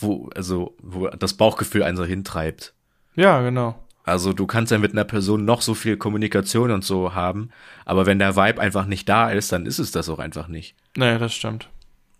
[0.00, 2.74] wo, also, wo das Bauchgefühl einen so hintreibt.
[3.14, 3.82] Ja, genau.
[4.06, 7.50] Also du kannst ja mit einer Person noch so viel Kommunikation und so haben,
[7.84, 10.76] aber wenn der Vibe einfach nicht da ist, dann ist es das auch einfach nicht.
[10.96, 11.68] Nee, das stimmt.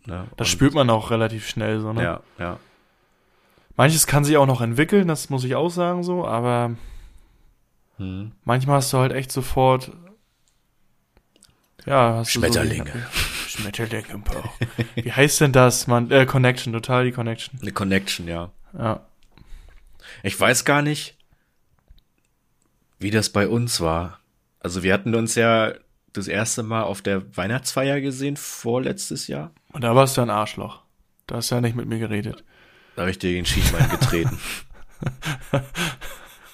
[0.04, 0.26] Ne?
[0.36, 2.02] Das spürt man auch relativ schnell so, ne?
[2.02, 2.58] Ja, ja.
[3.76, 6.72] Manches kann sich auch noch entwickeln, das muss ich auch sagen so, aber
[7.98, 8.32] Hm.
[8.44, 9.92] manchmal hast du halt echt sofort
[11.86, 12.84] ja, hast Schmetterlinge.
[12.90, 14.50] Du so Schmetterlinge im Bauch.
[14.96, 16.10] Wie heißt denn das, man?
[16.10, 17.60] Äh, Connection, total die Connection.
[17.62, 18.50] Eine Connection, ja.
[18.76, 19.06] Ja.
[20.24, 21.15] Ich weiß gar nicht,
[22.98, 24.20] wie das bei uns war.
[24.60, 25.72] Also wir hatten uns ja
[26.12, 29.52] das erste Mal auf der Weihnachtsfeier gesehen, vorletztes Jahr.
[29.72, 30.82] Und da warst du ein Arschloch.
[31.26, 32.44] Da hast du ja nicht mit mir geredet.
[32.94, 34.38] Da habe ich dir den Schienbein getreten.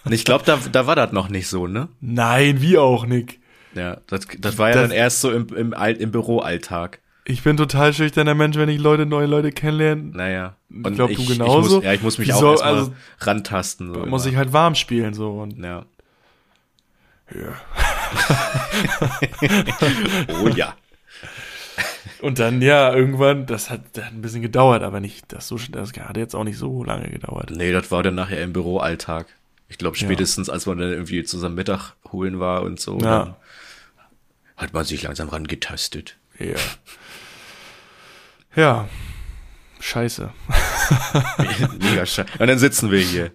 [0.05, 1.88] Und ich glaube, da, da war das noch nicht so, ne?
[2.00, 3.40] Nein, wie auch, Nick.
[3.74, 7.00] Ja, das, das war ja Das- dann erst so im, im, im Büroalltag.
[7.24, 10.02] Ich bin total schüchterner Mensch, wenn ich Leute, neue Leute kennenlerne.
[10.12, 10.57] Naja.
[10.68, 11.76] Und glaub, du Ich genauso.
[11.76, 13.94] muss, ja, ich muss mich Wie auch soll- erstmal also- rantasten.
[13.94, 14.33] So muss immer.
[14.33, 15.31] ich halt warm spielen, so.
[15.40, 15.87] Und Ja.
[17.35, 17.61] Ja.
[20.42, 20.75] Oh ja.
[22.21, 25.59] Und dann, ja, irgendwann, das hat, das hat ein bisschen gedauert, aber nicht, das so,
[25.71, 27.51] das hat jetzt auch nicht so lange gedauert.
[27.51, 29.27] Nee, das war dann nachher im Büroalltag.
[29.68, 33.37] Ich glaube, spätestens als man dann irgendwie zusammen Mittag holen war und so, Ja.
[34.57, 36.16] hat man sich langsam rangetastet.
[36.38, 36.57] Ja.
[38.55, 38.88] Ja.
[39.81, 40.31] Scheiße.
[41.81, 42.31] Mega scheiße.
[42.38, 43.33] Und dann sitzen wir hier.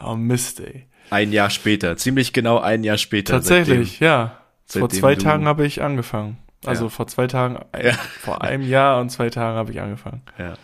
[0.00, 0.86] Oh Mist, ey.
[1.10, 1.96] Ein Jahr später.
[1.96, 3.34] Ziemlich genau ein Jahr später.
[3.34, 4.38] Tatsächlich, ja.
[4.66, 6.38] Vor seitdem zwei du- Tagen habe ich angefangen.
[6.66, 6.90] Also Ja.
[6.90, 7.94] vor zwei Tagen, äh, Ja.
[8.20, 10.22] vor einem Jahr und zwei Tagen habe ich angefangen.
[10.36, 10.54] Seitdem, ja.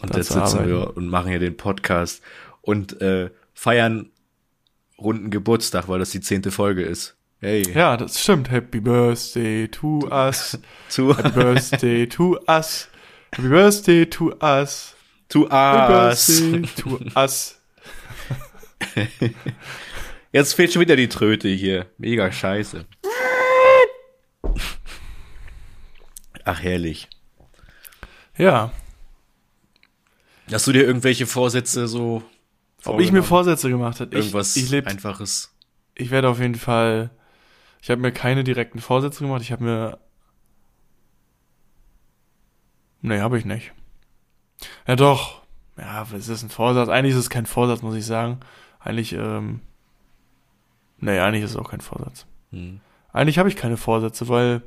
[0.00, 0.68] Und jetzt sitzen arbeiten.
[0.68, 2.22] wir und machen hier den Podcast
[2.60, 4.10] und äh, feiern
[4.98, 7.16] runden Geburtstag, weil das die zehnte Folge ist.
[7.40, 7.62] Hey.
[7.72, 8.50] Ja, das stimmt.
[8.50, 10.58] Happy Birthday to us.
[10.88, 12.88] Zu, Happy Birthday to us.
[13.32, 14.94] Happy Birthday to us.
[15.28, 16.40] to Happy us.
[16.40, 17.60] Birthday to us.
[20.32, 21.86] Jetzt fehlt schon wieder die Tröte hier.
[21.98, 22.86] Mega scheiße.
[26.44, 27.08] Ach, herrlich.
[28.36, 28.72] Ja.
[30.50, 32.22] Hast du dir irgendwelche Vorsätze so
[32.84, 33.22] Ob ich mir?
[33.22, 34.14] Vorsätze gemacht habe?
[34.16, 35.54] irgendwas Ich, ich lebe einfaches?
[35.94, 37.10] ich werde auf jeden Fall,
[37.80, 39.98] ich habe mir keine direkten Vorsätze gemacht, ich habe mir,
[43.02, 43.72] nee, habe ich nicht.
[44.86, 45.42] Ja doch,
[45.76, 46.88] ja, was ist ein Vorsatz?
[46.88, 48.40] Eigentlich ist es kein Vorsatz, muss ich sagen.
[48.84, 49.60] Eigentlich, ähm,
[50.98, 52.26] nee, eigentlich ist es auch kein Vorsatz.
[52.50, 52.80] Hm.
[53.12, 54.62] Eigentlich habe ich keine Vorsätze, weil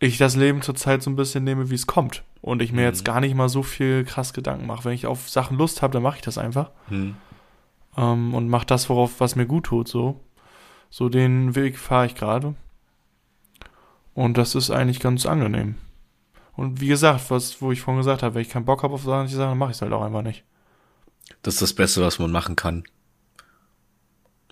[0.00, 2.24] ich das Leben zurzeit so ein bisschen nehme, wie es kommt.
[2.42, 2.86] Und ich mir Mhm.
[2.86, 4.84] jetzt gar nicht mal so viel krass Gedanken mache.
[4.84, 6.70] Wenn ich auf Sachen Lust habe, dann mache ich das einfach.
[6.88, 7.16] Hm.
[7.96, 10.20] Ähm, und mache das, worauf, was mir gut tut, so.
[10.90, 12.54] So den Weg fahre ich gerade.
[14.14, 15.76] Und das ist eigentlich ganz angenehm.
[16.56, 19.02] Und wie gesagt, was, wo ich vorhin gesagt habe, wenn ich keinen Bock habe auf
[19.02, 20.44] solche Sachen, dann mache ich es halt auch einfach nicht.
[21.42, 22.84] Das ist das Beste, was man machen kann.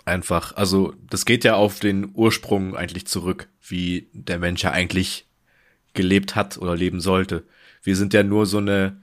[0.05, 5.27] Einfach, also das geht ja auf den Ursprung eigentlich zurück, wie der Mensch ja eigentlich
[5.95, 7.45] gelebt hat oder leben sollte.
[7.83, 9.01] Wir sind ja nur so eine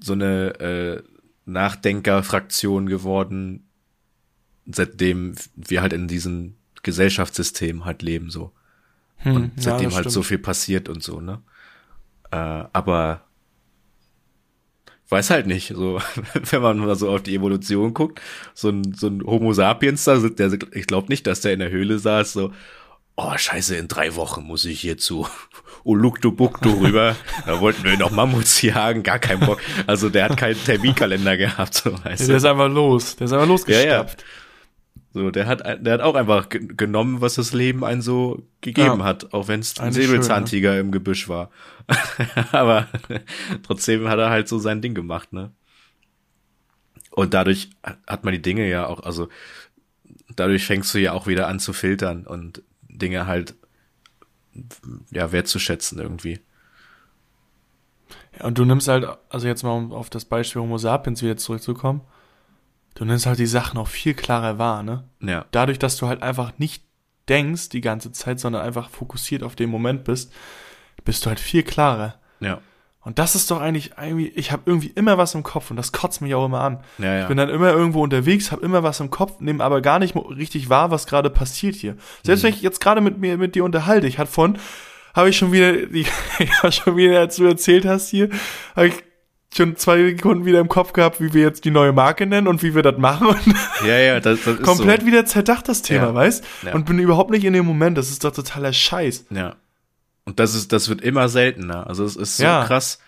[0.00, 1.02] so eine äh,
[1.46, 3.68] Nachdenkerfraktion geworden,
[4.66, 8.52] seitdem wir halt in diesem Gesellschaftssystem halt leben so.
[9.16, 10.26] Hm, Und seitdem das halt so stimmt.
[10.26, 11.42] viel passiert und so, ne?
[12.30, 13.24] Äh, aber
[15.08, 16.00] weiß halt nicht, so,
[16.50, 18.20] wenn man mal so auf die Evolution guckt,
[18.54, 21.70] so ein, so ein Homo sapiens da, der, ich glaube nicht, dass der in der
[21.70, 22.52] Höhle saß, so,
[23.16, 25.26] oh, scheiße, in drei Wochen muss ich hier zu
[25.84, 30.62] Uluktu-Buktu rüber, da wollten wir noch Mammuts jagen, gar keinen Bock, also der hat keinen
[30.64, 32.50] Terminkalender gehabt, so, weißt Der ist du.
[32.50, 33.16] einfach los.
[33.16, 34.24] Der ist einfach losgestapft.
[35.18, 39.00] So, der hat, der hat auch einfach ge- genommen, was das Leben einen so gegeben
[39.00, 39.04] Ja.
[39.04, 41.50] hat, auch wenn es ein Säbelzahntiger im Gebüsch war.
[42.52, 42.86] Aber
[43.62, 45.52] trotzdem hat er halt so sein Ding gemacht, ne?
[47.10, 47.70] Und dadurch
[48.06, 49.28] hat man die Dinge ja auch, also
[50.36, 53.54] dadurch fängst du ja auch wieder an zu filtern und Dinge halt
[55.10, 56.40] ja wertzuschätzen irgendwie.
[58.38, 61.36] Ja, und du nimmst halt, also jetzt mal um auf das Beispiel Homo sapiens wieder
[61.36, 62.02] zurückzukommen,
[62.98, 65.04] du nimmst halt die Sachen auch viel klarer wahr, ne?
[65.20, 66.82] Ja, Dadurch, dass du halt einfach nicht
[67.28, 70.32] denkst die ganze Zeit, sondern einfach fokussiert auf den Moment bist,
[71.04, 72.16] bist du halt viel klarer.
[72.40, 72.60] ja,
[73.02, 75.92] Und das ist doch eigentlich irgendwie, ich habe irgendwie immer was im Kopf und das
[75.92, 76.80] kotzt mich auch immer an.
[76.98, 77.22] ja, ja.
[77.22, 80.16] Ich bin dann immer irgendwo unterwegs, habe immer was im Kopf, nehme aber gar nicht
[80.16, 81.96] richtig wahr, was gerade passiert hier.
[82.24, 84.58] Selbst wenn ich jetzt gerade mit mir mit dir unterhalte, ich hatte von
[85.14, 86.06] habe ich schon wieder, die,
[86.38, 88.28] ich habe schon wieder, als du erzählt hast hier,
[88.74, 88.94] habe ich
[89.54, 92.62] schon zwei Sekunden wieder im Kopf gehabt, wie wir jetzt die neue Marke nennen und
[92.62, 93.34] wie wir das machen
[93.86, 95.06] ja, ja, das, das ist komplett so.
[95.06, 96.14] wieder zerdacht das Thema, Ja.
[96.14, 96.44] weißt?
[96.66, 96.74] Ja.
[96.74, 99.26] Und bin überhaupt nicht in dem Moment, das ist doch totaler Scheiß.
[99.30, 99.56] Ja.
[100.24, 101.86] Und das ist, das wird immer seltener.
[101.86, 102.64] Also es ist so Ja.
[102.66, 102.98] krass.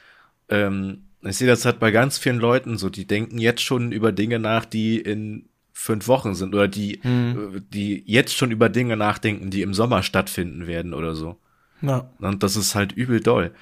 [0.48, 4.10] Ähm, ich sehe das halt bei ganz vielen Leuten so, die denken jetzt schon über
[4.10, 8.96] Dinge nach, die in fünf Wochen sind oder die, äh, die jetzt schon über Dinge
[8.96, 11.36] nachdenken, die im Sommer stattfinden werden oder so.
[11.82, 12.08] Ja.
[12.18, 13.52] Und das ist halt übel doll.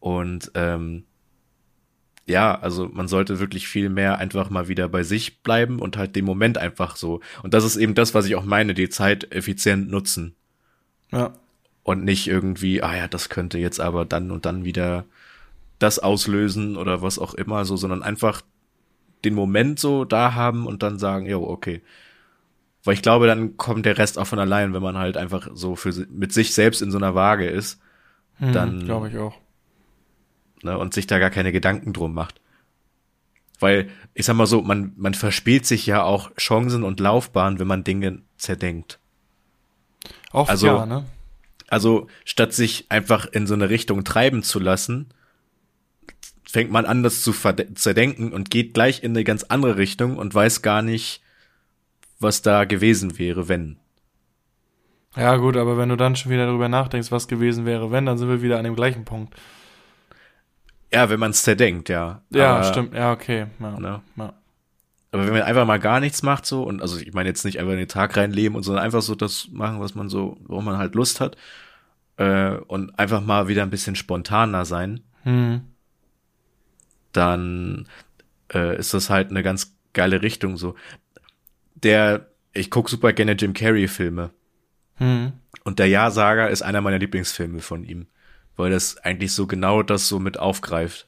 [0.00, 1.04] Und ähm,
[2.28, 6.14] ja, also man sollte wirklich viel mehr einfach mal wieder bei sich bleiben und halt
[6.16, 7.20] den Moment einfach so.
[7.42, 10.34] Und das ist eben das, was ich auch meine, die Zeit effizient nutzen
[11.10, 11.32] Ja.
[11.82, 15.04] und nicht irgendwie, ah ja, das könnte jetzt aber dann und dann wieder
[15.78, 18.42] das auslösen oder was auch immer so, sondern einfach
[19.24, 21.82] den Moment so da haben und dann sagen, jo, okay.
[22.84, 25.76] Weil ich glaube, dann kommt der Rest auch von allein, wenn man halt einfach so
[25.76, 27.80] für mit sich selbst in so einer Waage ist,
[28.40, 29.34] dann Glaube ich auch.
[30.62, 32.40] Ne, und sich da gar keine Gedanken drum macht.
[33.60, 37.66] Weil, ich sag mal so, man, man verspielt sich ja auch Chancen und Laufbahn, wenn
[37.66, 39.00] man Dinge zerdenkt.
[40.32, 41.04] Oft Also- ja, ne?
[41.70, 45.12] Also statt sich einfach in so eine Richtung treiben zu lassen,
[46.48, 47.32] fängt man an, das zu
[47.74, 51.20] zerdenken und geht gleich in eine ganz andere Richtung und weiß gar nicht,
[52.20, 53.76] was da gewesen wäre, wenn.
[55.14, 58.16] Ja, gut, aber wenn du dann schon wieder darüber nachdenkst, was gewesen wäre, wenn, dann
[58.16, 59.34] sind wir wieder an dem gleichen Punkt.
[60.92, 62.22] Ja, wenn man es zerdenkt, ja.
[62.30, 62.94] Ja, Aber, stimmt.
[62.94, 63.46] Ja, okay.
[63.60, 63.78] Ja.
[63.78, 64.00] Ne?
[64.16, 64.32] Ja.
[65.10, 67.58] Aber wenn man einfach mal gar nichts macht so und also ich meine jetzt nicht
[67.58, 70.64] einfach in den Tag reinleben und sondern einfach so das machen, was man so, worauf
[70.64, 71.36] man halt Lust hat
[72.18, 75.62] äh, und einfach mal wieder ein bisschen spontaner sein, Hm.
[77.12, 77.88] dann
[78.52, 80.74] äh, ist das halt eine ganz geile Richtung so.
[81.74, 84.30] Der, ich guck super gerne Jim Carrey Filme
[84.96, 85.32] Hm.
[85.64, 88.06] und der Ja-Sager ist einer meiner Lieblingsfilme von ihm,
[88.58, 91.06] weil das eigentlich so genau das so mit aufgreift.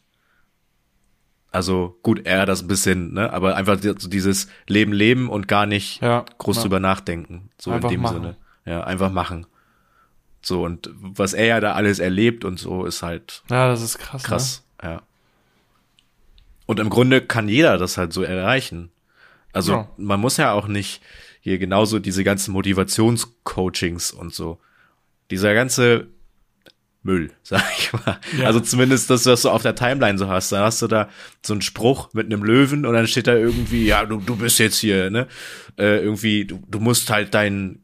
[1.52, 5.66] Also gut, er das ein bisschen, ne, aber einfach so dieses Leben leben und gar
[5.66, 6.24] nicht Ja.
[6.38, 6.62] groß ja.
[6.62, 8.22] drüber nachdenken, so Einfach in dem machen.
[8.22, 8.36] Sinne.
[8.64, 9.46] Ja, einfach machen.
[10.42, 13.98] So und was er ja da alles erlebt und so ist halt Ja, das ist
[13.98, 14.22] krass.
[14.22, 15.02] krass, ja.
[16.66, 18.90] Und im Grunde kann jeder das halt so erreichen.
[19.52, 19.88] Also Ja.
[19.96, 21.02] man muss ja auch nicht
[21.40, 24.60] hier genauso diese ganzen Motivationscoachings und so.
[25.32, 26.06] Dieser ganze
[27.02, 28.18] Müll, sag ich mal.
[28.38, 28.46] Ja.
[28.46, 30.52] Also zumindest das, was du auf der Timeline so hast.
[30.52, 31.08] Da hast du da
[31.44, 34.58] so einen Spruch mit einem Löwen und dann steht da irgendwie, ja, du, du bist
[34.58, 35.26] jetzt hier, ne?
[35.78, 37.80] Äh, irgendwie, du, du musst halt dein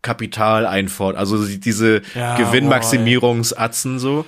[0.00, 1.18] Kapital einfordern.
[1.18, 4.24] Also diese Ja, Gewinnmaximierungsatzen so,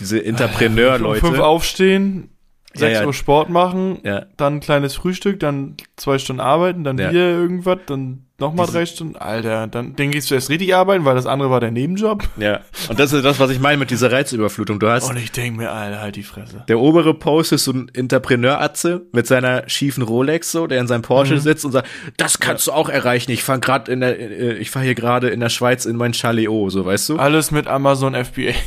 [0.00, 0.22] diese Ne?
[0.22, 1.44] Um fünf Entrepreneur-Leute.
[1.44, 2.30] aufstehen,
[2.78, 3.06] 6 ja.
[3.06, 4.26] Uhr Sport machen, Ja.
[4.36, 7.10] dann ein kleines Frühstück, dann zwei Stunden arbeiten, dann Ja.
[7.10, 9.16] wieder irgendwas, dann nochmal drei Stunden.
[9.16, 12.22] Alter, dann, dann gehst du erst richtig arbeiten, weil das andere war der Nebenjob.
[12.38, 12.60] Ja.
[12.88, 14.78] Und das ist das, was ich meine mit dieser Reizüberflutung.
[14.78, 16.64] Du hast Und ich denk mir, Alter, halt die Fresse.
[16.68, 21.02] Der obere Post ist so ein Entrepreneur-Atze mit seiner schiefen Rolex so, der in seinem
[21.02, 21.40] Porsche Mhm.
[21.40, 23.32] sitzt und sagt, das kannst du auch erreichen.
[23.32, 26.12] Ich fahr gerade in der, äh, ich fahr hier gerade in der Schweiz in mein
[26.12, 27.16] Chaleo, so weißt du?
[27.18, 28.52] Alles mit Amazon FBA.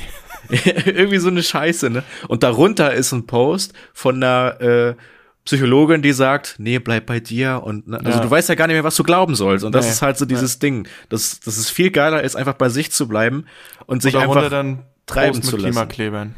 [0.85, 2.03] Irgendwie so eine Scheiße, ne?
[2.27, 4.95] Und darunter ist ein Post von einer äh,
[5.45, 7.97] Psychologin, die sagt, nee, bleib bei dir und ne?
[7.97, 8.19] also Ja.
[8.23, 9.65] du weißt ja gar nicht mehr, was du glauben sollst.
[9.65, 9.91] Und das Nee.
[9.91, 13.07] ist halt so dieses Ding, dass, dass es viel geiler ist, einfach bei sich zu
[13.07, 13.45] bleiben
[13.87, 15.71] und sich Darunter einfach dann treiben Post zu mit lassen.
[15.73, 16.35] Klimaklebern.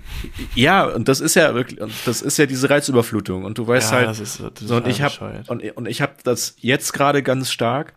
[0.55, 3.43] Ja, und das ist ja wirklich, das ist ja diese Reizüberflutung.
[3.43, 5.49] Und du weißt Ja, halt, das ist- das so, und ich bescheuert.
[5.49, 7.95] und, und ich habe das jetzt gerade ganz stark.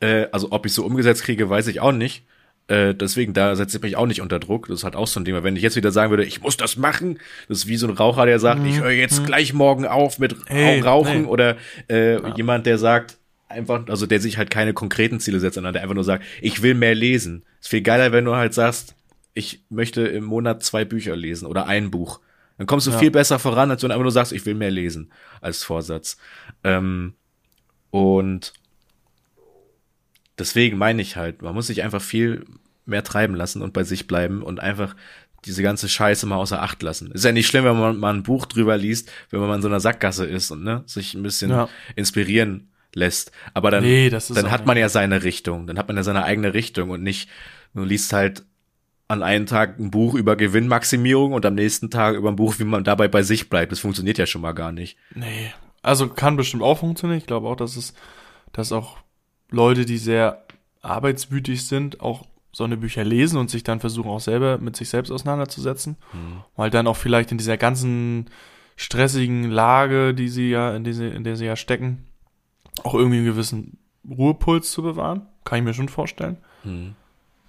[0.00, 2.24] Äh, also ob ich so umgesetzt kriege, weiß ich auch nicht.
[2.68, 4.68] Äh, deswegen da setze ich mich auch nicht unter Druck.
[4.68, 5.26] Das ist halt auch so ein.
[5.26, 7.86] Weil Wenn ich jetzt wieder sagen würde, ich muss das machen, das ist wie so
[7.86, 10.42] ein Raucher, der sagt, ich höre jetzt gleich morgen auf mit Mhm.
[10.46, 11.28] Hey, Rauchen nee.
[11.28, 11.56] oder
[11.88, 15.82] äh, jemand, der sagt einfach, also der sich halt keine konkreten Ziele setzt, sondern der
[15.82, 17.44] einfach nur sagt, ich will mehr lesen.
[17.60, 18.96] Ist viel geiler, wenn du halt sagst,
[19.34, 22.20] ich möchte im Monat zwei Bücher lesen oder ein Buch.
[22.58, 24.70] Dann kommst du viel besser voran, als wenn du einfach nur sagst, ich will mehr
[24.70, 25.12] lesen
[25.42, 26.16] als Vorsatz.
[26.64, 27.14] Ähm,
[27.90, 28.54] und
[30.38, 32.44] deswegen meine ich halt, man muss sich einfach viel
[32.84, 34.94] mehr treiben lassen und bei sich bleiben und einfach
[35.44, 37.10] diese ganze Scheiße mal außer Acht lassen.
[37.12, 39.62] Ist ja nicht schlimm, wenn man mal ein Buch drüber liest, wenn man mal in
[39.62, 41.68] so einer Sackgasse ist und ne, sich ein bisschen Ja.
[41.94, 43.30] inspirieren lässt.
[43.54, 46.54] Aber dann, Nee, dann hat man ja seine Richtung, dann hat man ja seine eigene
[46.54, 47.28] Richtung und nicht,
[47.74, 48.44] du liest halt
[49.08, 52.64] an einem Tag ein Buch über Gewinnmaximierung und am nächsten Tag über ein Buch, wie
[52.64, 53.70] man dabei bei sich bleibt.
[53.70, 54.96] Das funktioniert ja schon mal gar nicht.
[55.14, 55.52] Nee.
[55.82, 57.18] Also kann bestimmt auch funktionieren.
[57.18, 57.94] Ich glaube auch, dass es,
[58.52, 58.98] dass auch
[59.50, 60.44] Leute, die sehr
[60.82, 64.88] arbeitswütig sind, auch so eine Bücher lesen und sich dann versuchen auch selber mit sich
[64.88, 65.96] selbst auseinanderzusetzen.
[66.56, 68.30] Weil dann auch vielleicht in dieser ganzen
[68.76, 72.06] stressigen Lage, die sie ja, in, diese, in der sie ja stecken,
[72.82, 73.78] auch irgendwie einen gewissen
[74.08, 75.26] Ruhepuls zu bewahren.
[75.44, 76.38] Kann ich mir schon vorstellen.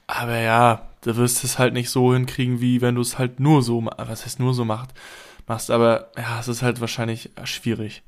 [0.08, 3.62] Aber ja, du wirst es halt nicht so hinkriegen, wie wenn du es halt nur
[3.62, 4.94] so, was heißt nur so macht,
[5.48, 5.72] machst.
[5.72, 8.04] Aber ja, es ist halt wahrscheinlich schwierig.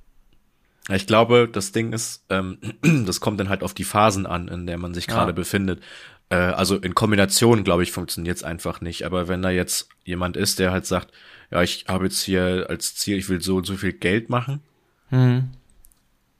[0.96, 2.58] Ich glaube, das Ding ist, ähm,
[3.06, 5.36] das kommt dann halt auf die Phasen an, in der man sich gerade Ja.
[5.36, 5.82] befindet.
[6.30, 9.04] Äh, also in Kombination, glaube ich, funktioniert es einfach nicht.
[9.06, 11.12] Aber wenn da jetzt jemand ist, der halt sagt,
[11.52, 14.62] ja, ich habe jetzt hier als Ziel, ich will so und so viel Geld machen,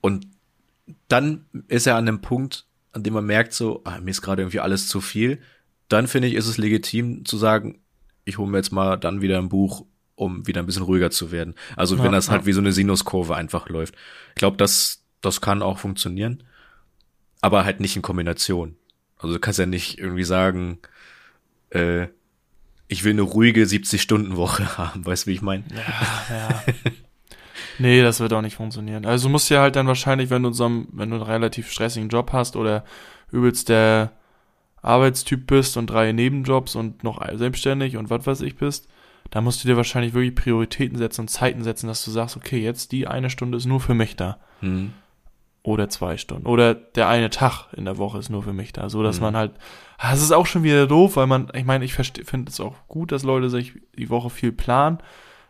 [0.00, 0.26] und
[1.08, 4.42] dann ist er an dem Punkt, an dem man merkt, so, ah, mir ist gerade
[4.42, 5.40] irgendwie alles zu viel,
[5.88, 7.80] dann finde ich, ist es legitim zu sagen,
[8.24, 9.84] ich hole mir jetzt mal dann wieder ein Buch,
[10.20, 11.54] um wieder ein bisschen ruhiger zu werden.
[11.76, 12.46] Also wenn Ja, das halt ja.
[12.46, 13.94] wie so eine Sinuskurve einfach läuft.
[14.30, 16.42] Ich glaube, das, das kann auch funktionieren,
[17.40, 18.76] aber halt nicht in Kombination.
[19.18, 20.78] Also du kannst ja nicht irgendwie sagen,
[21.70, 22.08] äh,
[22.88, 25.64] ich will eine ruhige 70-Stunden-Woche haben, weißt du, wie ich meine?
[26.30, 26.64] Ja.
[27.78, 29.04] nee, das wird auch nicht funktionieren.
[29.06, 31.70] Also du musst ja halt dann wahrscheinlich, wenn du so einem, wenn du einen relativ
[31.70, 32.84] stressigen Job hast oder
[33.30, 34.12] übelst der
[34.82, 38.88] Arbeitstyp bist und drei Nebenjobs und noch selbstständig und was weiß ich bist,
[39.30, 42.60] da musst du dir wahrscheinlich wirklich Prioritäten setzen und Zeiten setzen, dass du sagst, okay,
[42.60, 44.38] jetzt die eine Stunde ist nur für mich da.
[44.60, 44.92] Hm.
[45.62, 46.46] Oder zwei Stunden.
[46.46, 48.88] Oder der eine Tag in der Woche ist nur für mich da.
[48.88, 49.52] So dass man halt.
[49.98, 52.74] Ah, Das ist auch schon wieder doof, weil man, ich meine, ich finde es auch
[52.88, 54.98] gut, dass Leute sich die Woche viel planen.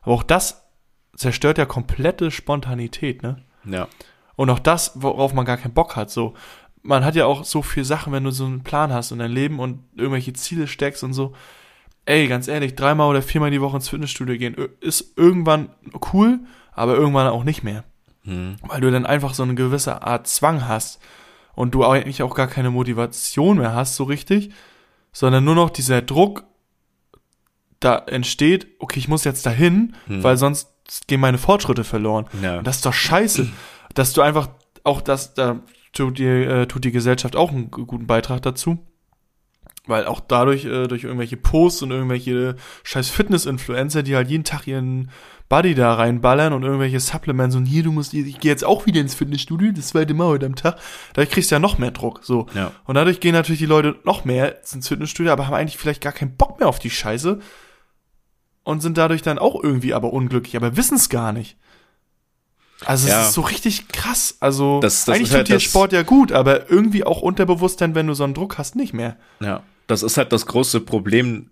[0.03, 0.67] Aber auch das
[1.15, 3.37] zerstört ja komplette Spontanität, ne?
[3.65, 3.87] Ja.
[4.35, 6.11] Und auch das, worauf man gar keinen Bock hat.
[6.11, 6.35] So,
[6.83, 9.31] man hat ja auch so viel Sachen, wenn du so einen Plan hast in dein
[9.31, 11.35] Leben und irgendwelche Ziele steckst und so.
[12.11, 15.69] Ey, ganz ehrlich, dreimal oder viermal die Woche ins Fitnessstudio gehen ist irgendwann
[16.13, 16.41] cool,
[16.73, 17.85] aber irgendwann auch nicht mehr.
[18.63, 21.01] Weil du dann einfach so eine gewisse Art Zwang hast
[21.55, 24.51] und du eigentlich auch gar keine Motivation mehr hast, so richtig,
[25.13, 26.43] sondern nur noch dieser Druck
[27.79, 30.69] da entsteht, okay, ich muss jetzt dahin, weil sonst
[31.07, 32.27] gehen meine Fortschritte verloren.
[32.43, 32.59] Ja.
[32.59, 33.49] Und das ist doch scheiße,
[33.95, 34.49] dass du einfach
[34.83, 35.61] auch das, da
[35.93, 38.81] tut die, äh, tut die Gesellschaft auch einen guten Beitrag dazu.
[39.91, 44.67] Weil auch dadurch, äh, durch irgendwelche Posts und irgendwelche scheiß Fitness-Influencer, die halt jeden Tag
[44.67, 45.11] ihren
[45.51, 49.01] Buddy da reinballern und irgendwelche Supplements und hier, du musst, ich gehe jetzt auch wieder
[49.01, 50.77] ins Fitnessstudio, das zweite Mal heute am Tag,
[51.13, 52.47] dadurch kriegst du ja noch mehr Druck, so.
[52.55, 52.71] Ja.
[52.85, 56.13] Und dadurch gehen natürlich die Leute noch mehr ins Fitnessstudio, aber haben eigentlich vielleicht gar
[56.13, 57.41] keinen Bock mehr auf die Scheiße
[58.63, 61.57] und sind dadurch dann auch irgendwie aber unglücklich, aber wissen es gar nicht.
[62.87, 63.23] Also es Ja.
[63.23, 64.37] ist so richtig krass.
[64.41, 67.81] Also Das- das eigentlich ist halt tut dir Sport ja gut, aber irgendwie auch unterbewusst
[67.81, 69.17] dann, wenn du so einen Druck hast, nicht mehr.
[69.41, 71.51] Ja, das ist halt das große Problem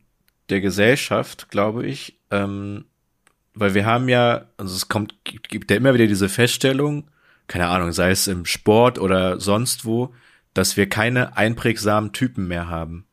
[0.48, 2.18] der Gesellschaft, glaube ich.
[2.30, 2.84] Ähm,
[3.54, 7.10] weil wir haben ja, also es kommt, gibt ja immer wieder diese Feststellung,
[7.48, 10.14] keine Ahnung, sei es im Sport oder sonst wo,
[10.54, 13.04] dass wir keine einprägsamen Typen mehr haben.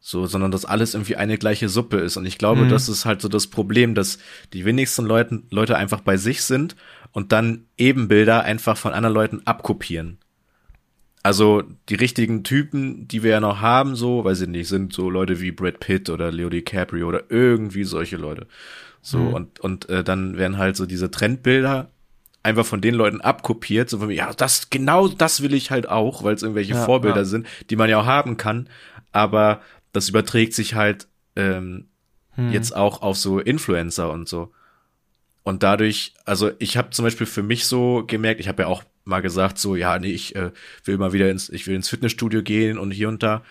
[0.00, 2.16] So, sondern dass alles irgendwie eine gleiche Suppe ist.
[2.16, 2.68] Und ich glaube, Mhm.
[2.68, 4.18] das ist halt so das Problem, dass
[4.52, 6.76] die wenigsten Leuten, Leute einfach bei sich sind
[7.10, 10.18] und dann Ebenbilder einfach von anderen Leuten abkopieren.
[11.26, 15.10] Also die richtigen Typen, die wir ja noch haben, so, weiß ich nicht, sind so
[15.10, 18.46] Leute wie Brad Pitt oder Leo DiCaprio oder irgendwie solche Leute.
[19.02, 21.90] So, und, und äh, dann werden halt so diese Trendbilder
[22.44, 25.88] einfach von den Leuten abkopiert, so von mir, ja, das, genau das will ich halt
[25.88, 27.24] auch, weil es irgendwelche Ja, Vorbilder ja.
[27.24, 28.68] sind, die man ja auch haben kann,
[29.10, 29.62] aber
[29.92, 31.88] das überträgt sich halt ähm,
[32.36, 32.50] Hm.
[32.52, 34.52] jetzt auch auf so Influencer und so.
[35.42, 38.84] Und dadurch, also ich habe zum Beispiel für mich so gemerkt, ich habe ja auch
[39.06, 40.50] mal gesagt, so, ja, nee, ich äh,
[40.84, 43.42] will mal wieder ins, ich will ins Fitnessstudio gehen und hier und da.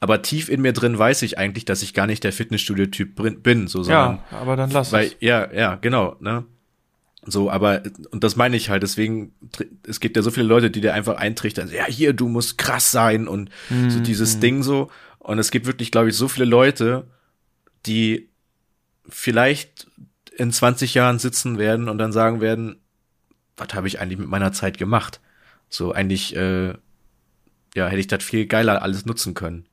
[0.00, 3.66] Aber tief in mir drin weiß ich eigentlich, dass ich gar nicht der Fitnessstudio-Typ bin,
[3.66, 5.16] so, sondern Ja, aber dann lass weil, es.
[5.20, 6.44] ja, ja, genau, ne?
[7.28, 9.32] So, aber, und das meine ich halt, deswegen,
[9.86, 12.92] es gibt ja so viele Leute, die dir einfach eintrichtern, ja, hier, du musst krass
[12.92, 14.90] sein und Mhm, so dieses Ding so.
[15.18, 17.08] Und es gibt wirklich, glaube ich, so viele Leute,
[17.86, 18.28] die
[19.08, 19.88] vielleicht
[20.36, 22.76] in 20 Jahren sitzen werden und dann sagen werden,
[23.56, 25.20] was habe ich eigentlich mit meiner Zeit gemacht?
[25.68, 26.74] So, eigentlich, äh,
[27.74, 29.66] ja, hätte ich das viel geiler alles nutzen können.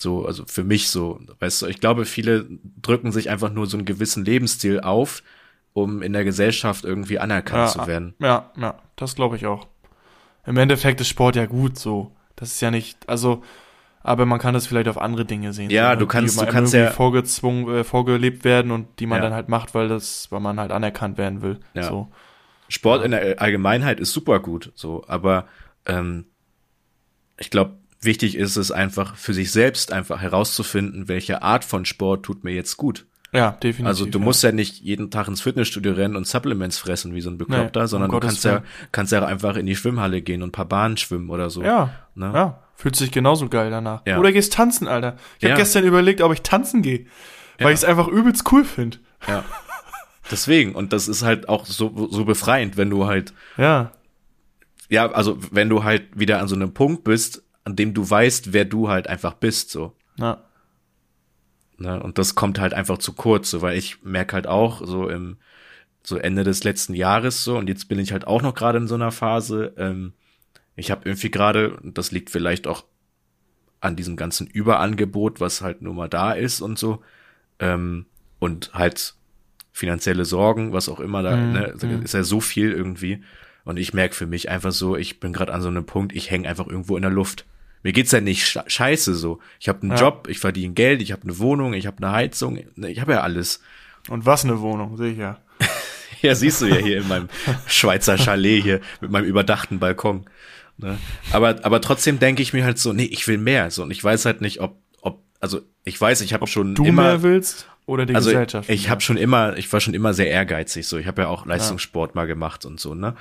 [0.00, 2.46] So, also für mich so, weißt du, ich glaube, viele
[2.80, 5.22] drücken sich einfach nur so einen gewissen Lebensstil auf,
[5.72, 8.14] um in der Gesellschaft irgendwie anerkannt zu werden.
[8.20, 9.66] Ja, ja, das glaube ich auch.
[10.46, 12.12] Im Endeffekt ist Sport ja gut so.
[12.36, 13.42] Das ist ja nicht, also,
[14.02, 15.68] aber man kann das vielleicht auf andere Dinge sehen.
[15.70, 19.06] Ja, so, du ne, kannst- du kannst irgendwie ja- vorgezwungen, äh, vorgelebt werden und die
[19.06, 19.24] man Ja.
[19.24, 21.58] dann halt macht, weil das, weil man halt anerkannt werden will.
[21.74, 21.82] Ja.
[21.82, 22.08] So.
[22.68, 25.46] Sport in der Allgemeinheit ist super gut, so, aber
[25.86, 26.26] ähm,
[27.38, 32.24] ich glaube, wichtig ist es einfach für sich selbst einfach herauszufinden, welche Art von Sport
[32.24, 33.06] tut mir jetzt gut.
[33.32, 33.86] Ja, definitiv.
[33.86, 34.24] Also du ja.
[34.24, 37.80] musst ja nicht jeden Tag ins Fitnessstudio rennen und Supplements fressen wie so ein Bekloppter,
[37.80, 40.48] Nee, um sondern du Gottes kannst ja kannst ja einfach in die Schwimmhalle gehen und
[40.48, 41.62] ein paar Bahnen schwimmen oder so.
[41.62, 42.30] Ja, Ne?
[42.34, 44.00] ja, fühlt sich genauso geil danach.
[44.06, 44.18] Ja.
[44.18, 45.16] Oder gehst tanzen, Alter.
[45.38, 45.56] Ich habe Ja.
[45.56, 47.04] gestern überlegt, ob ich tanzen gehe,
[47.58, 48.96] weil ich es einfach übelst cool finde.
[49.26, 49.44] Ja.
[50.30, 53.92] Deswegen und das ist halt auch so so befreiend, wenn du halt Ja,
[54.88, 58.52] ja, also wenn du halt wieder an so einem Punkt bist, an dem du weißt,
[58.52, 59.94] wer du halt einfach bist, so.
[60.18, 60.42] ja,
[61.78, 62.02] Ne?
[62.02, 65.38] Und das kommt halt einfach zu kurz, so, weil ich merke halt auch so im
[66.02, 68.88] so Ende des letzten Jahres so und jetzt bin ich halt auch noch gerade in
[68.88, 69.74] so einer Phase.
[69.76, 70.12] Ähm,
[70.74, 72.84] ich habe irgendwie gerade, und das liegt vielleicht auch
[73.80, 77.02] an diesem ganzen Überangebot, was halt nur mal da ist und so
[77.60, 78.06] ähm,
[78.40, 79.14] und halt
[79.78, 83.22] finanzielle Sorgen, was auch immer da, ne, ist ja so viel irgendwie.
[83.64, 86.30] Und ich merke für mich einfach so, ich bin gerade an so einem Punkt, ich
[86.30, 87.44] hänge einfach irgendwo in der Luft.
[87.84, 89.38] Mir geht's ja nicht sche- scheiße so.
[89.60, 89.98] Ich habe einen Ja.
[90.00, 93.12] Job, ich verdiene Geld, ich habe eine Wohnung, ich habe eine Heizung, ne, ich habe
[93.12, 93.60] ja alles.
[94.08, 95.38] und was eine Wohnung, sehe ich ja.
[96.22, 97.28] Ja, siehst du ja hier in meinem
[97.68, 100.24] Schweizer Chalet hier mit meinem überdachten Balkon.
[100.78, 100.98] Ne?
[101.30, 103.70] Aber, aber trotzdem denke ich mir halt so, nee, ich will mehr.
[103.70, 106.84] So, und ich weiß halt nicht, ob, ob, also ich weiß, ich habe schon Du
[106.84, 107.02] immer.
[107.04, 108.68] mehr willst oder die also Gesellschaft?
[108.70, 108.90] ich mehr?
[108.90, 110.86] habe schon immer, ich war schon immer sehr ehrgeizig.
[110.86, 113.14] So, ich habe ja auch Leistungssport mal gemacht und so, ne?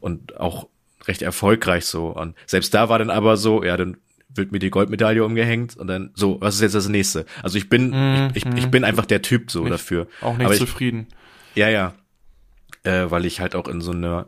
[0.00, 0.68] Und auch
[1.06, 2.06] recht erfolgreich so.
[2.08, 3.96] Und selbst da war dann aber so, ja, dann
[4.34, 7.26] wird mir die Goldmedaille umgehängt und dann so, was ist jetzt das nächste?
[7.42, 10.04] Also ich bin, ich, ich, ich bin einfach der Typ so dafür.
[10.04, 11.08] Mhm, auch nicht aber ich, zufrieden.
[11.54, 11.92] ja, ja.
[12.84, 14.26] Äh, weil ich halt auch in so einer,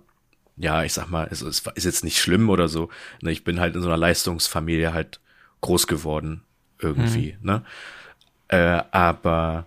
[0.56, 2.88] ja, ich sag mal, es ist, ist jetzt nicht schlimm oder so.
[3.22, 5.20] Ne, ich bin halt in so einer Leistungsfamilie halt
[5.62, 6.42] groß geworden
[6.78, 7.46] irgendwie, Mhm.
[7.46, 7.64] ne?
[8.48, 9.66] Äh, aber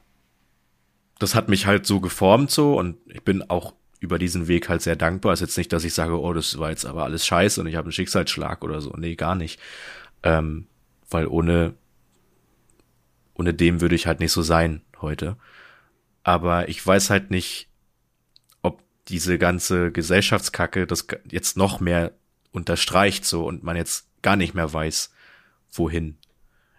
[1.20, 4.82] das hat mich halt so geformt so und ich bin auch über diesen Weg halt
[4.82, 5.34] sehr dankbar.
[5.34, 7.76] Ist jetzt nicht, dass ich sage, oh, das war jetzt aber alles scheiße und ich
[7.76, 8.94] habe einen Schicksalsschlag oder so.
[8.96, 9.60] Nee, gar nicht.
[10.24, 10.68] Ähm,
[11.10, 11.74] weil ohne,
[13.34, 15.38] ohne dem würde ich halt nicht so sein heute.
[16.24, 17.70] Aber ich weiß halt nicht,
[18.62, 22.14] ob diese ganze Gesellschaftskacke das jetzt noch mehr
[22.52, 25.12] unterstreicht so und man jetzt gar nicht mehr weiß,
[25.72, 26.18] wohin.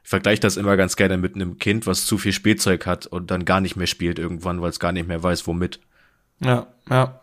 [0.08, 3.30] Ich vergleiche das immer ganz gerne mit einem Kind, was zu viel Spielzeug hat und
[3.30, 5.80] dann gar nicht mehr spielt irgendwann, weil es gar nicht mehr weiß, womit.
[6.40, 7.20] Ja, ja.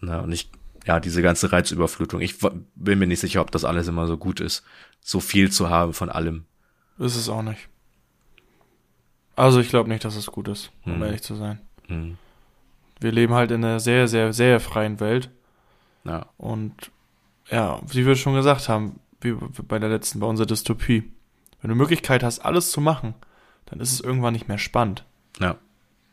[0.00, 0.50] Na, und ich,
[0.86, 2.22] ja, diese ganze Reizüberflutung.
[2.22, 4.64] Ich bin mir nicht sicher, ob das alles immer so gut ist,
[5.02, 6.46] so viel zu haben von allem.
[6.98, 7.68] Ist es auch nicht.
[9.36, 11.02] Also ich glaube nicht, dass es gut ist, um Hm.
[11.02, 11.60] ehrlich zu sein.
[11.88, 12.16] Hm.
[13.00, 15.28] Wir leben halt in einer sehr, sehr, sehr freien Welt.
[16.04, 16.90] Ja, Und
[17.50, 19.34] ja, wie wir schon gesagt haben, wie
[19.68, 21.12] bei der letzten, bei unserer Dystopie.
[21.60, 23.14] Wenn du Möglichkeit hast, alles zu machen,
[23.66, 25.04] dann ist es irgendwann nicht mehr spannend.
[25.40, 25.56] ja,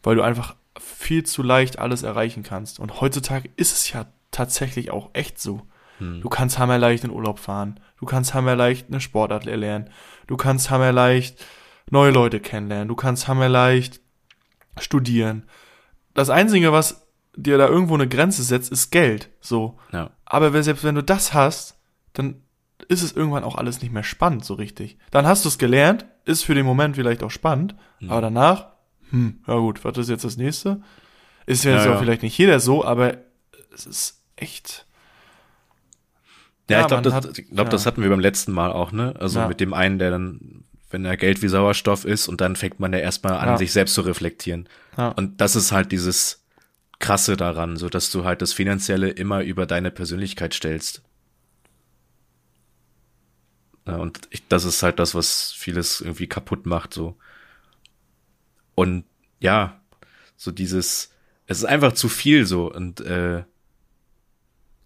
[0.04, 2.80] Weil du einfach viel zu leicht alles erreichen kannst.
[2.80, 5.62] Und heutzutage ist es ja tatsächlich auch echt so.
[5.98, 7.80] Du kannst hammerleicht in Urlaub fahren.
[7.98, 9.90] Du kannst hammerleicht eine Sportart erlernen.
[10.28, 11.42] Du kannst hammerleicht
[11.90, 12.90] neue Leute kennenlernen.
[12.90, 14.02] Du kannst hammerleicht
[14.78, 15.46] studieren.
[16.14, 19.30] Das Einzige, was dir da irgendwo eine Grenze setzt, ist Geld.
[19.40, 19.80] So.
[19.94, 21.80] ja, Aber selbst wenn du das hast,
[22.12, 22.42] dann
[22.88, 24.98] ist es irgendwann auch alles nicht mehr spannend so richtig.
[25.12, 28.12] Dann hast du es gelernt, ist für den Moment vielleicht auch spannend, Mhm.
[28.12, 28.68] aber danach,
[29.12, 30.82] hm, ja gut, was ist jetzt das nächste?
[31.46, 31.98] Ist Ja, auch ja.
[31.98, 33.18] vielleicht nicht jeder so, aber
[33.74, 34.86] es ist echt.
[36.70, 37.92] Ja, Ja, ich glaube, das, hat- ich glaub, das ja.
[37.92, 39.14] hatten wir beim letzten Mal auch, ne?
[39.20, 39.48] Also Ja.
[39.48, 42.92] mit dem einen, der dann, wenn er Geld wie Sauerstoff ist und dann fängt man
[42.94, 43.58] ja erstmal an, Ja.
[43.58, 44.68] sich selbst zu reflektieren.
[44.98, 45.10] Ja.
[45.10, 46.44] Und das ist halt dieses
[46.98, 51.04] Krasse daran, so dass du halt das Finanzielle immer über deine Persönlichkeit stellst.
[53.88, 57.16] Ja, und ich, das ist halt das, was vieles irgendwie kaputt macht, so.
[58.74, 59.06] Und
[59.40, 59.80] ja,
[60.38, 61.12] so dieses,
[61.48, 63.44] es ist einfach zu viel so und äh,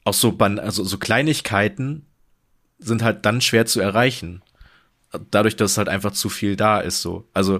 [0.03, 2.05] auch so ban also so Kleinigkeiten
[2.77, 4.41] sind halt dann schwer zu erreichen.
[5.31, 7.27] Dadurch, dass halt einfach zu viel da ist, so.
[7.33, 7.59] Also,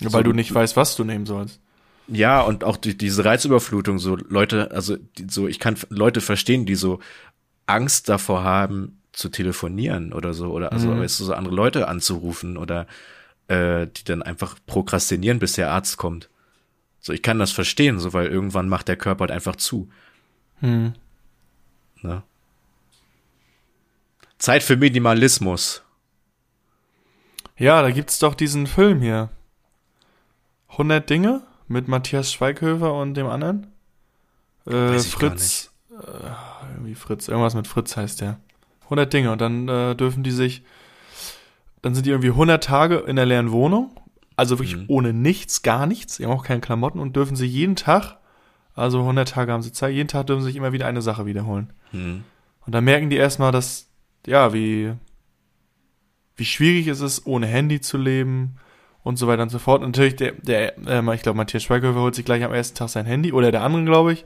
[0.00, 1.60] Weil du nicht weißt, was du nehmen sollst.
[2.08, 6.66] ja, und auch die, diese Reizüberflutung, so Leute, also die, so, ich kann Leute verstehen,
[6.66, 7.00] die so
[7.66, 12.56] Angst davor haben, zu telefonieren oder so, oder also weißt du, so andere Leute anzurufen
[12.56, 12.86] oder
[13.48, 16.28] äh, die dann einfach prokrastinieren, bis der Arzt kommt.
[17.00, 19.88] So, ich kann das verstehen, so, weil irgendwann macht der Körper halt einfach zu.
[20.60, 20.94] Hm.
[22.02, 22.22] Ne?
[24.38, 25.82] Zeit für Minimalismus.
[27.56, 29.30] Ja, da gibt's doch diesen Film hier.
[30.70, 33.68] 100 Dinge mit Matthias Schweighöfer und dem anderen.
[34.66, 35.70] Äh, Weiß ich gar Fritz.
[35.90, 37.28] Äh, irgendwie Fritz.
[37.28, 38.40] Irgendwas mit Fritz heißt der.
[38.84, 39.32] 100 Dinge.
[39.32, 40.62] Und dann äh, dürfen die sich.
[41.82, 43.90] Dann sind die irgendwie 100 Tage in der leeren Wohnung.
[44.36, 44.84] Also wirklich Mhm.
[44.88, 46.16] ohne nichts, gar nichts.
[46.16, 48.16] Die haben auch keine Klamotten und dürfen sie jeden Tag.
[48.74, 49.94] Also 100 Tage haben sie Zeit.
[49.94, 51.72] Jeden Tag dürfen sie sich immer wieder eine Sache wiederholen.
[51.90, 52.24] Hm.
[52.66, 53.88] Und dann merken die erstmal, dass,
[54.26, 54.92] ja, wie,
[56.36, 58.56] wie schwierig es ist, ohne Handy zu leben
[59.04, 59.82] und so weiter und so fort.
[59.82, 62.88] Und natürlich, der, der, ähm, ich glaube, Matthias Schweighöfer holt sich gleich am ersten Tag
[62.88, 64.24] sein Handy oder der andere, glaube ich,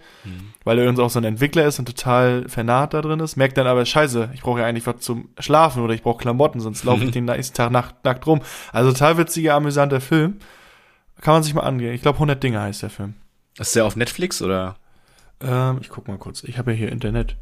[0.65, 3.37] weil er irgendwie auch so ein Entwickler ist und total vernarrt da drin ist.
[3.37, 6.61] Merkt dann aber, scheiße, ich brauche ja eigentlich was zum Schlafen oder ich brauche Klamotten,
[6.61, 8.41] sonst laufe ich den nächsten Tag nackt, nackt rum.
[8.73, 10.39] Also total witziger, amüsanter Film.
[11.21, 11.93] Kann man sich mal angehen.
[11.93, 13.15] Ich glaube, 100 Dinge heißt der Film.
[13.59, 14.77] Ist der auf Netflix oder?
[15.41, 16.45] Ähm, ich guck mal kurz.
[16.45, 17.37] Ich habe ja hier Internet.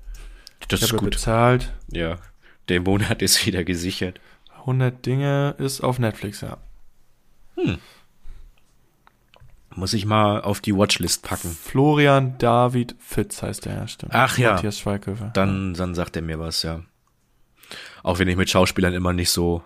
[0.69, 1.11] Das Ich ist gut.
[1.11, 1.75] bezahlt.
[1.93, 2.17] Ja.
[2.71, 4.21] Der Monat ist wieder gesichert.
[4.61, 6.57] 100 Dinge ist auf Netflix, ja.
[9.75, 11.51] Muss ich mal auf die Watchlist packen.
[11.51, 14.13] Florian David Fitz heißt der, ja, stimmt.
[14.15, 14.53] Ach ja.
[14.53, 15.31] Matthias Schweighöfer.
[15.35, 16.81] Dann, dann sagt er mir was, ja.
[18.03, 19.63] Auch wenn ich mit Schauspielern immer nicht so.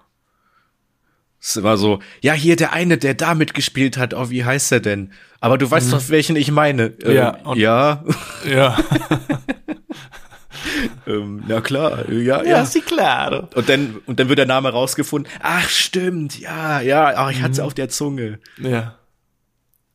[1.40, 4.80] Es war so, ja, hier der eine, der da mitgespielt hat, oh, wie heißt er
[4.80, 5.12] denn?
[5.40, 6.86] Aber du weißt doch, welchen ich meine.
[7.02, 7.14] Ähm, Mhm.
[7.14, 8.04] Ja, ja,
[8.46, 8.78] Ja.
[11.06, 12.64] ähm, na klar, ja, ja.
[12.64, 13.48] sie klar.
[13.54, 15.30] Und dann, und dann wird der Name rausgefunden.
[15.42, 17.66] Ach, stimmt, ja, ja, ach, ich hatte Mhm.
[17.66, 18.38] auf der Zunge.
[18.58, 18.96] Ja.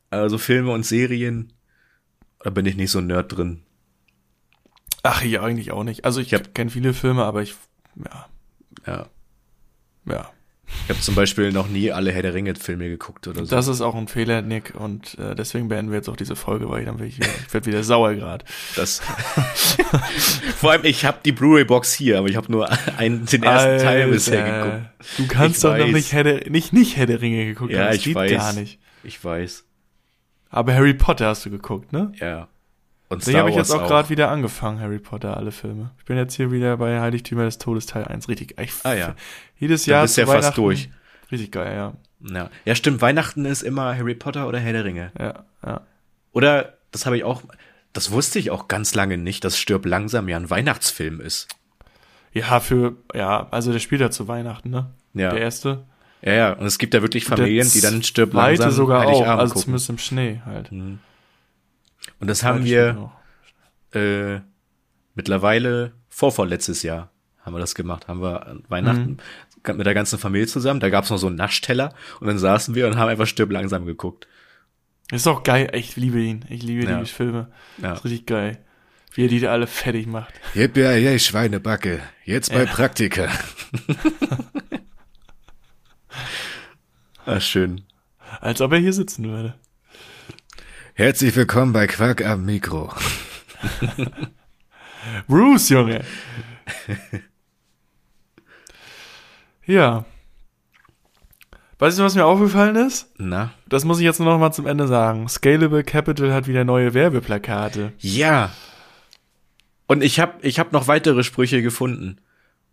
[0.10, 1.52] Also Filme und Serien,
[2.44, 3.64] da bin ich nicht so nerd drin.
[5.04, 6.06] Ach, ich eigentlich auch nicht.
[6.06, 7.56] Also ich, hab- kenne viele Filme, aber ich,
[8.04, 8.26] ja,
[8.88, 9.08] Ja.
[10.08, 10.30] ja.
[10.84, 13.56] Ich habe zum Beispiel noch nie alle Herr der Ringe-Filme geguckt oder so.
[13.56, 16.70] Das ist auch ein Fehler, Nick, und äh, deswegen beenden wir jetzt auch diese Folge,
[16.70, 18.46] weil dann werde ich, wieder, ich werd wieder sauer gerade.
[18.76, 19.00] Das.
[20.60, 24.08] Vor allem, ich habe die Blu-ray-Box hier, aber ich habe nur einen, den ersten Teil
[24.10, 24.86] bisher geguckt.
[25.18, 25.94] Du kannst Ich doch noch weiß.
[25.94, 27.88] nicht Herr der, nicht, nicht Herr der Ringe geguckt Ja, haben.
[27.88, 28.32] Das ich geht weiß.
[28.32, 28.80] gar nicht.
[29.04, 29.66] Ich weiß.
[30.50, 32.12] Aber Harry Potter hast du geguckt, ne?
[32.20, 32.48] Ja.
[33.10, 35.92] Und Den habe ich jetzt auch gerade wieder angefangen, Harry Potter, alle Filme.
[36.00, 38.28] Ich bin jetzt hier wieder bei Heiligtümer des Todes Teil 1.
[38.28, 38.60] Richtig.
[38.60, 39.16] Ich- Ah, ja.
[39.60, 40.90] Jedes Jahr bist du zu ja fast durch.
[41.32, 41.94] Richtig geil, ja.
[42.36, 42.50] Ja.
[42.66, 43.02] ja, stimmt.
[43.02, 45.12] Weihnachten ist immer Harry Potter oder Herr der Ringe.
[45.20, 45.82] Ja, ja.
[46.34, 47.44] Oder, das habe ich auch,
[47.94, 51.48] das wusste ich auch ganz lange nicht, dass Stirb langsam ja ein Weihnachtsfilm ist.
[52.34, 54.88] Ja, für, ja, also der spielt ja zu Weihnachten, ne?
[55.14, 55.30] Ja.
[55.30, 55.84] Der erste.
[56.22, 56.54] Ja, ja.
[56.54, 59.64] Und es gibt ja wirklich Familien, die dann Stirb langsam sogar auch, Heiligabend also gucken.
[59.66, 60.70] zumindest im Schnee halt.
[62.20, 63.10] Und das haben Zweite
[63.94, 64.42] wir, äh,
[65.16, 67.12] mittlerweile vorvorletztes Jahr
[67.42, 68.08] haben wir das gemacht.
[68.08, 69.18] Haben wir an Weihnachten
[69.68, 69.78] Mhm.
[69.78, 70.80] mit der ganzen Familie zusammen.
[70.80, 73.86] Da gab's noch so einen Naschteller und dann saßen wir und haben einfach Stirb langsam
[73.86, 74.28] geguckt.
[75.12, 76.46] Ist auch geil, ich liebe ihn.
[76.50, 77.00] Ich liebe Ja.
[77.00, 77.52] die Filme.
[77.82, 77.94] Ja.
[77.94, 78.58] Ist richtig geil.
[79.14, 80.34] Wie er die da alle fertig macht.
[80.56, 82.02] Jip, ja, ja, Schweinebacke.
[82.26, 83.30] Jetzt bei Praktika.
[87.26, 87.82] Ah, schön.
[88.40, 89.56] Als ob er hier sitzen würde.
[90.98, 92.94] Herzlich willkommen bei Quark am Mikro.
[95.28, 96.06] Bruce, Junge.
[99.66, 100.06] ja.
[101.80, 103.12] Weißt du, was mir aufgefallen ist?
[103.18, 103.52] Na?
[103.68, 105.28] Das muss ich jetzt nur noch mal zum Ende sagen.
[105.28, 107.92] Scalable Capital hat wieder neue Werbeplakate.
[108.00, 108.52] Ja.
[109.88, 112.18] Und ich habe ich hab noch weitere Sprüche gefunden,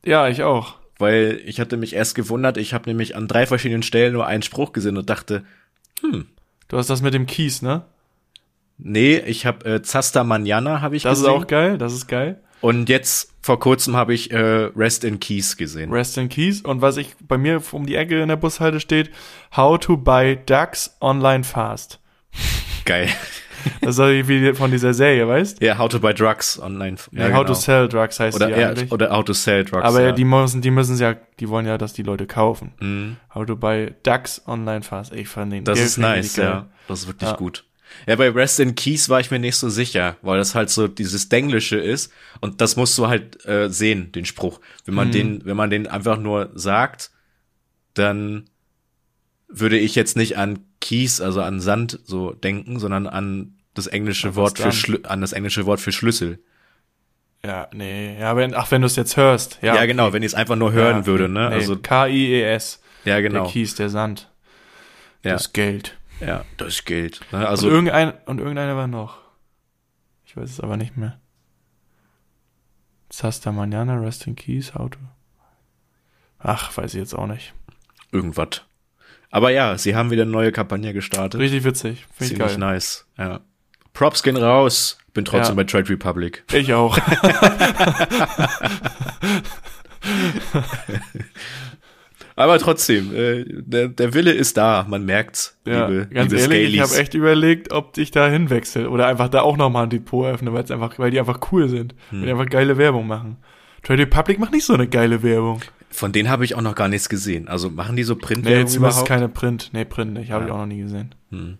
[0.05, 0.77] Ja, ich auch.
[0.99, 4.43] weil ich hatte mich erst gewundert, ich habe nämlich an drei verschiedenen Stellen nur einen
[4.45, 5.45] Spruch gesehen und dachte,
[6.69, 7.85] Du hast das mit dem Kies, ne?
[8.83, 11.35] Nee, ich habe äh, Zasta Manjana habe ich Das gesehen.
[11.35, 12.41] ist auch geil, das ist geil.
[12.61, 14.39] Und jetzt vor kurzem habe ich äh,
[14.77, 15.91] Rest in Keys gesehen.
[15.93, 16.61] Rest in Keys.
[16.63, 19.11] Und was ich bei mir um die Ecke in der Bushalte steht,
[19.57, 21.99] How to buy Ducks online fast.
[22.85, 23.09] Geil.
[23.81, 25.63] Das ist wie von dieser Serie, weißt?
[25.63, 26.97] Ja, How to buy drugs online.
[27.13, 27.55] Ja, How to genau.
[27.55, 28.91] sell drugs heißt oder, die ja, eigentlich.
[28.93, 29.85] oder How to sell drugs.
[29.85, 30.13] Aber ja.
[30.13, 32.73] die müssen, die müssen ja, die wollen ja, dass die Leute kaufen.
[32.81, 33.17] Mhm.
[33.35, 35.13] How to buy Ducks online fast.
[35.15, 35.65] Ich fand den.
[35.65, 36.67] Das ist nice, ja.
[36.89, 37.37] Das ist wirklich Ja.
[37.37, 37.65] gut.
[38.07, 40.89] Ja, bei Rest in Keys war ich mir nicht so sicher, weil das halt so
[40.89, 44.61] dieses Denglische ist und das musst du halt äh, sehen, den Spruch.
[44.85, 44.97] Wenn Mhm.
[44.97, 47.11] man den, wenn man den einfach nur sagt,
[47.95, 48.49] dann
[49.49, 54.31] würde ich jetzt nicht an Keys, also an Sand so denken, sondern an das englische
[54.31, 54.73] was Wort für?
[54.73, 56.39] Schlü an das englische Wort für Schlüssel.
[57.45, 58.19] Ja, nee.
[58.21, 59.59] Ja, wenn, ach, wenn du es jetzt hörst.
[59.63, 61.49] Ja, Ja, genau, wenn ich es einfach nur hören Ja, würde, ne?
[61.49, 62.81] Nee, Also K-I-E-S.
[63.05, 63.45] ja, genau.
[63.45, 64.29] Der Kies, der Sand.
[65.25, 65.33] Ja.
[65.33, 65.97] Das Geld.
[66.27, 67.21] Ja, das gilt.
[67.33, 67.47] Ne?
[67.49, 69.19] Also und, irgendein, und irgendeiner war noch.
[70.25, 71.19] Ich weiß es aber nicht mehr.
[73.11, 74.99] Sasta Manana, Rest in Keys, Auto.
[76.39, 77.53] Ach, weiß ich jetzt auch nicht.
[78.13, 78.63] irgendwas.
[79.31, 81.41] Aber ja, sie haben wieder eine neue Kampagne gestartet.
[81.41, 82.07] Richtig witzig.
[82.15, 82.59] Finde ich Ziemlich geil.
[82.59, 83.07] nice.
[83.19, 83.41] Ja.
[83.95, 84.99] Props gehen raus.
[85.15, 85.63] Bin trotzdem Ja.
[85.63, 86.45] bei Trade Republic.
[86.53, 86.99] Ich auch.
[92.37, 94.87] Aber trotzdem, äh, der, der Wille ist da.
[94.89, 95.57] Man merkt's.
[95.67, 96.91] Ja, liebe, ganz liebe ehrlich, ich Scalies.
[96.93, 100.53] habe echt überlegt, ob ich da hinwechsel oder einfach da auch nochmal ein Depot öffne,
[100.53, 102.21] weil einfach, weil die einfach cool sind, Hm.
[102.21, 103.37] weil die einfach geile Werbung machen.
[103.83, 105.61] Trade Republic macht nicht so eine geile Werbung.
[105.91, 107.49] Von denen habe ich auch noch gar nichts gesehen.
[107.49, 109.09] Also machen die so Nee, Printwerbung zumindest überhaupt?
[109.09, 109.71] keine Print.
[109.73, 110.31] Nee, Print nicht.
[110.31, 110.55] Habe ich Ja.
[110.55, 111.15] auch noch nie gesehen.
[111.31, 111.59] Und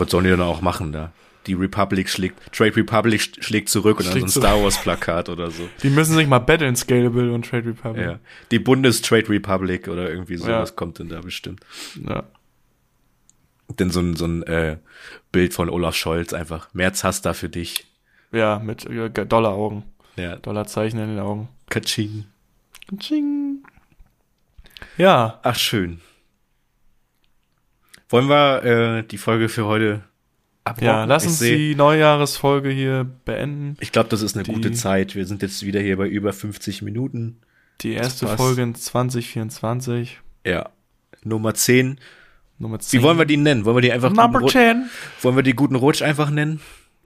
[0.00, 1.12] was sollen die dann auch machen da?
[1.48, 4.80] Die Republic schlägt, Trade Republic sch- schlägt zurück und dann Schlägt so ein Star Wars
[4.80, 5.68] Plakat oder so.
[5.82, 8.04] Die müssen sich mal battlen, Scalable und Trade Republic.
[8.06, 8.18] Ja.
[8.52, 10.74] Die Bundes-Trade Republic oder irgendwie sowas Ja.
[10.76, 11.60] kommt denn da bestimmt.
[12.06, 12.24] Ja.
[13.78, 14.78] Denn so ein, so ein äh,
[15.32, 16.68] Bild von Olaf Scholz einfach.
[16.74, 17.86] März hast da für dich.
[18.32, 19.82] Ja, mit äh, Dollaraugen.
[20.16, 20.36] Ja.
[20.36, 21.48] Dollarzeichen in den Augen.
[21.70, 22.24] Katsching.
[22.98, 23.62] Tsching.
[24.96, 26.00] Ja, Ach, schön.
[28.10, 30.02] Wollen wir äh, die Folge für heute
[30.68, 30.86] abrocken?
[30.86, 33.76] ja, lass ich uns die Neujahresfolge hier beenden.
[33.80, 35.14] Ich glaube, das ist eine die- gute Zeit.
[35.14, 37.40] Wir sind jetzt wieder hier bei über 50 Minuten.
[37.80, 38.26] Die erste.
[38.28, 40.20] Folge in 2024.
[40.46, 40.68] Ja.
[41.24, 41.98] Nummer 10.
[42.58, 42.98] Nummer 10.
[42.98, 43.64] Wie wollen wir die nennen?
[43.64, 44.90] Wollen wir die einfach Number guten Ru- 10.
[45.22, 46.60] Wollen wir die guten Rutsch einfach nennen?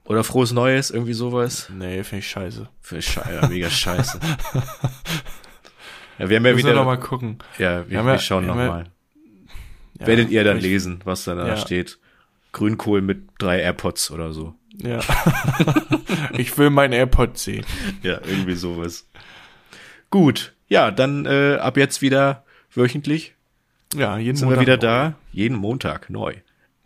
[0.05, 1.69] Oder frohes Neues, irgendwie sowas?
[1.73, 2.67] Nee, finde ich scheiße.
[2.81, 4.19] Für Scheiße, ja, mega scheiße.
[6.19, 6.73] ja, wir haben ja Müssen wir wieder.
[6.73, 7.37] noch mal gucken.
[7.57, 8.83] ja, wir, wir schauen wir ja- nochmal.
[9.99, 11.99] Ja, Werdet ihr dann ich- lesen, was da, da steht.
[12.53, 14.53] Grünkohl mit drei AirPods oder so.
[14.77, 14.99] Ja.
[16.37, 17.65] ich will mein AirPod sehen.
[18.01, 19.07] Ja, irgendwie sowas.
[20.09, 23.35] Gut, ja, dann äh, ab jetzt wieder wöchentlich
[23.93, 24.81] Ja, jeden sind Montag wir wieder neu.
[25.09, 25.13] da.
[25.31, 26.35] Jeden Montag neu.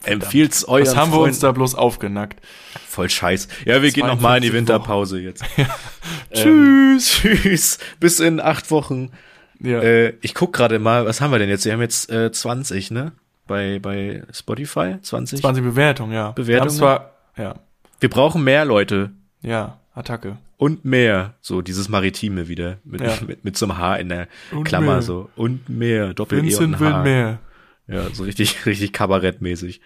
[0.04, 1.42] Empfiehlt's euren Was haben wir uns Freunden.
[1.42, 2.40] da bloß aufgenackt?
[2.88, 3.48] Voll scheiß.
[3.66, 5.44] Ja, wir gehen noch mal in die 52 Winterpause jetzt.
[6.34, 7.10] Tschüss.
[7.22, 7.80] Tschüss.
[8.00, 9.12] Bis in acht Wochen.
[9.60, 9.82] Ja.
[9.82, 11.66] Äh, ich guck gerade mal, was haben wir denn jetzt?
[11.66, 13.14] Wir haben jetzt äh, 20, ne?
[13.48, 14.98] Bei, bei Spotify?
[15.02, 15.42] 20?
[15.42, 16.32] 20 Bewertungen, ja.
[16.32, 16.72] Bewertungen?
[16.72, 17.56] Zwar, ja,
[18.00, 19.12] Wir brauchen mehr Leute.
[19.42, 20.38] ja, Attacke.
[20.58, 21.36] Und mehr.
[21.42, 22.78] So, dieses Maritime wieder.
[22.84, 23.14] Mit, Ja.
[23.28, 25.02] mit, mit so einem H in der Und Klammer mehr.
[25.02, 25.30] so.
[25.36, 26.14] Und mehr.
[26.14, 27.40] Doppel E und Vincent ein will mehr.
[27.88, 29.82] Ja, so richtig, richtig kabarettmäßig.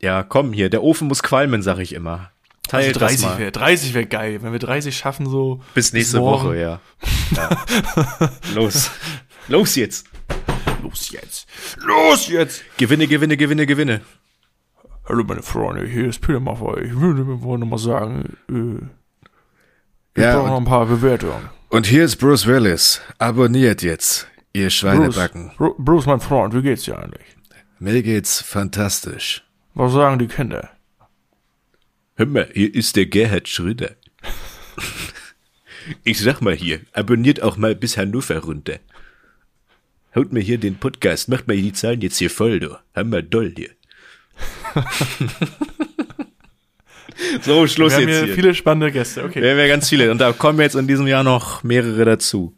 [0.00, 2.30] Ja, komm hier, der Ofen muss qualmen, sag ich immer.
[2.68, 3.38] Teilt Also das 30 mal.
[3.38, 4.42] wäre 30 wär geil.
[4.42, 5.60] Wenn wir 30 schaffen, so.
[5.74, 6.48] Bis nächste morgen.
[6.48, 6.80] Woche, ja.
[7.36, 8.30] ja.
[8.54, 8.90] Los.
[9.48, 10.06] Los jetzt.
[10.90, 11.46] Los jetzt.
[11.78, 12.62] Los jetzt.
[12.76, 14.00] Gewinne, gewinne, gewinne, gewinne.
[15.08, 16.84] Hallo meine Freunde, hier ist Peter Maffay.
[16.84, 18.84] Ich würde noch mal sagen, äh,
[20.14, 21.48] wir Ja, brauchen noch und, ein paar Bewertungen.
[21.68, 23.00] und hier ist Bruce Willis.
[23.18, 25.52] Abonniert jetzt, ihr Schweinebacken.
[25.56, 27.26] Bruce, Bru- Bruce, mein Freund, wie geht's dir eigentlich?
[27.78, 29.44] Mir geht's fantastisch.
[29.74, 30.70] Was sagen die Kinder?
[32.16, 33.92] Hör mal, hier ist der Gerhard Schröder.
[36.04, 38.78] Ich sag mal hier, abonniert auch mal bis Hannover runter.
[40.14, 42.76] Haut mir hier den Podcast, macht mal die Zahlen jetzt hier voll, du.
[42.94, 43.70] Hammer doll hier.
[47.42, 48.34] so, Schluss Wir haben jetzt hier hier.
[48.34, 49.24] viele spannende Gäste.
[49.24, 49.42] Okay.
[49.42, 50.10] Wir haben ja ganz viele.
[50.10, 52.56] Und da kommen jetzt in diesem Jahr noch mehrere dazu.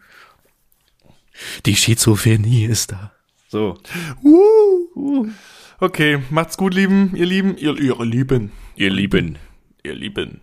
[1.67, 3.13] Die Schizophrenie ist da.
[3.49, 3.79] So.
[5.81, 9.37] Okay, macht's gut, lieben, ihr Lieben, ihr, ihr Lieben, Ihr Lieben.
[9.83, 10.41] ihr Lieben.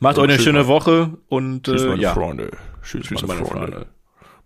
[0.00, 0.66] Macht euch eine tschüss, schöne.
[0.66, 2.12] Woche und Tschüss, äh, meine ja.
[2.12, 2.50] Freunde.
[2.82, 3.72] Tschüss, Tschüss, meine, meine Freunde.
[3.72, 3.86] Freunde.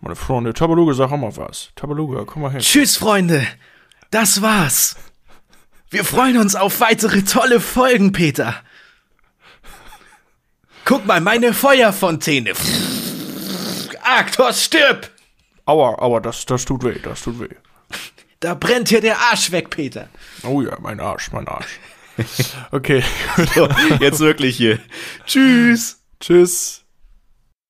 [0.01, 0.55] Meine Freunde.
[0.55, 1.71] Tabaluga, sag auch mal was.
[1.77, 2.61] Tabaluga, komm mal her.
[2.61, 3.47] Tschüss, Freunde.
[4.11, 4.97] Das war's.
[5.91, 8.63] Wir freuen uns auf weitere tolle Folgen, Peter.
[10.85, 12.53] Guck mal, meine Feuerfontäne.
[14.03, 15.11] Arktos, stirb!
[15.67, 17.55] Aua, aua, das, das tut weh, das tut weh.
[18.41, 20.09] Da brennt hier der Arsch weg, Peter.
[20.43, 21.79] Oh ja, mein Arsch, mein Arsch.
[22.73, 23.03] Okay,
[23.55, 23.69] So,
[24.01, 24.79] jetzt wirklich hier.
[25.27, 26.01] Tschüss.
[26.21, 26.85] tschüss.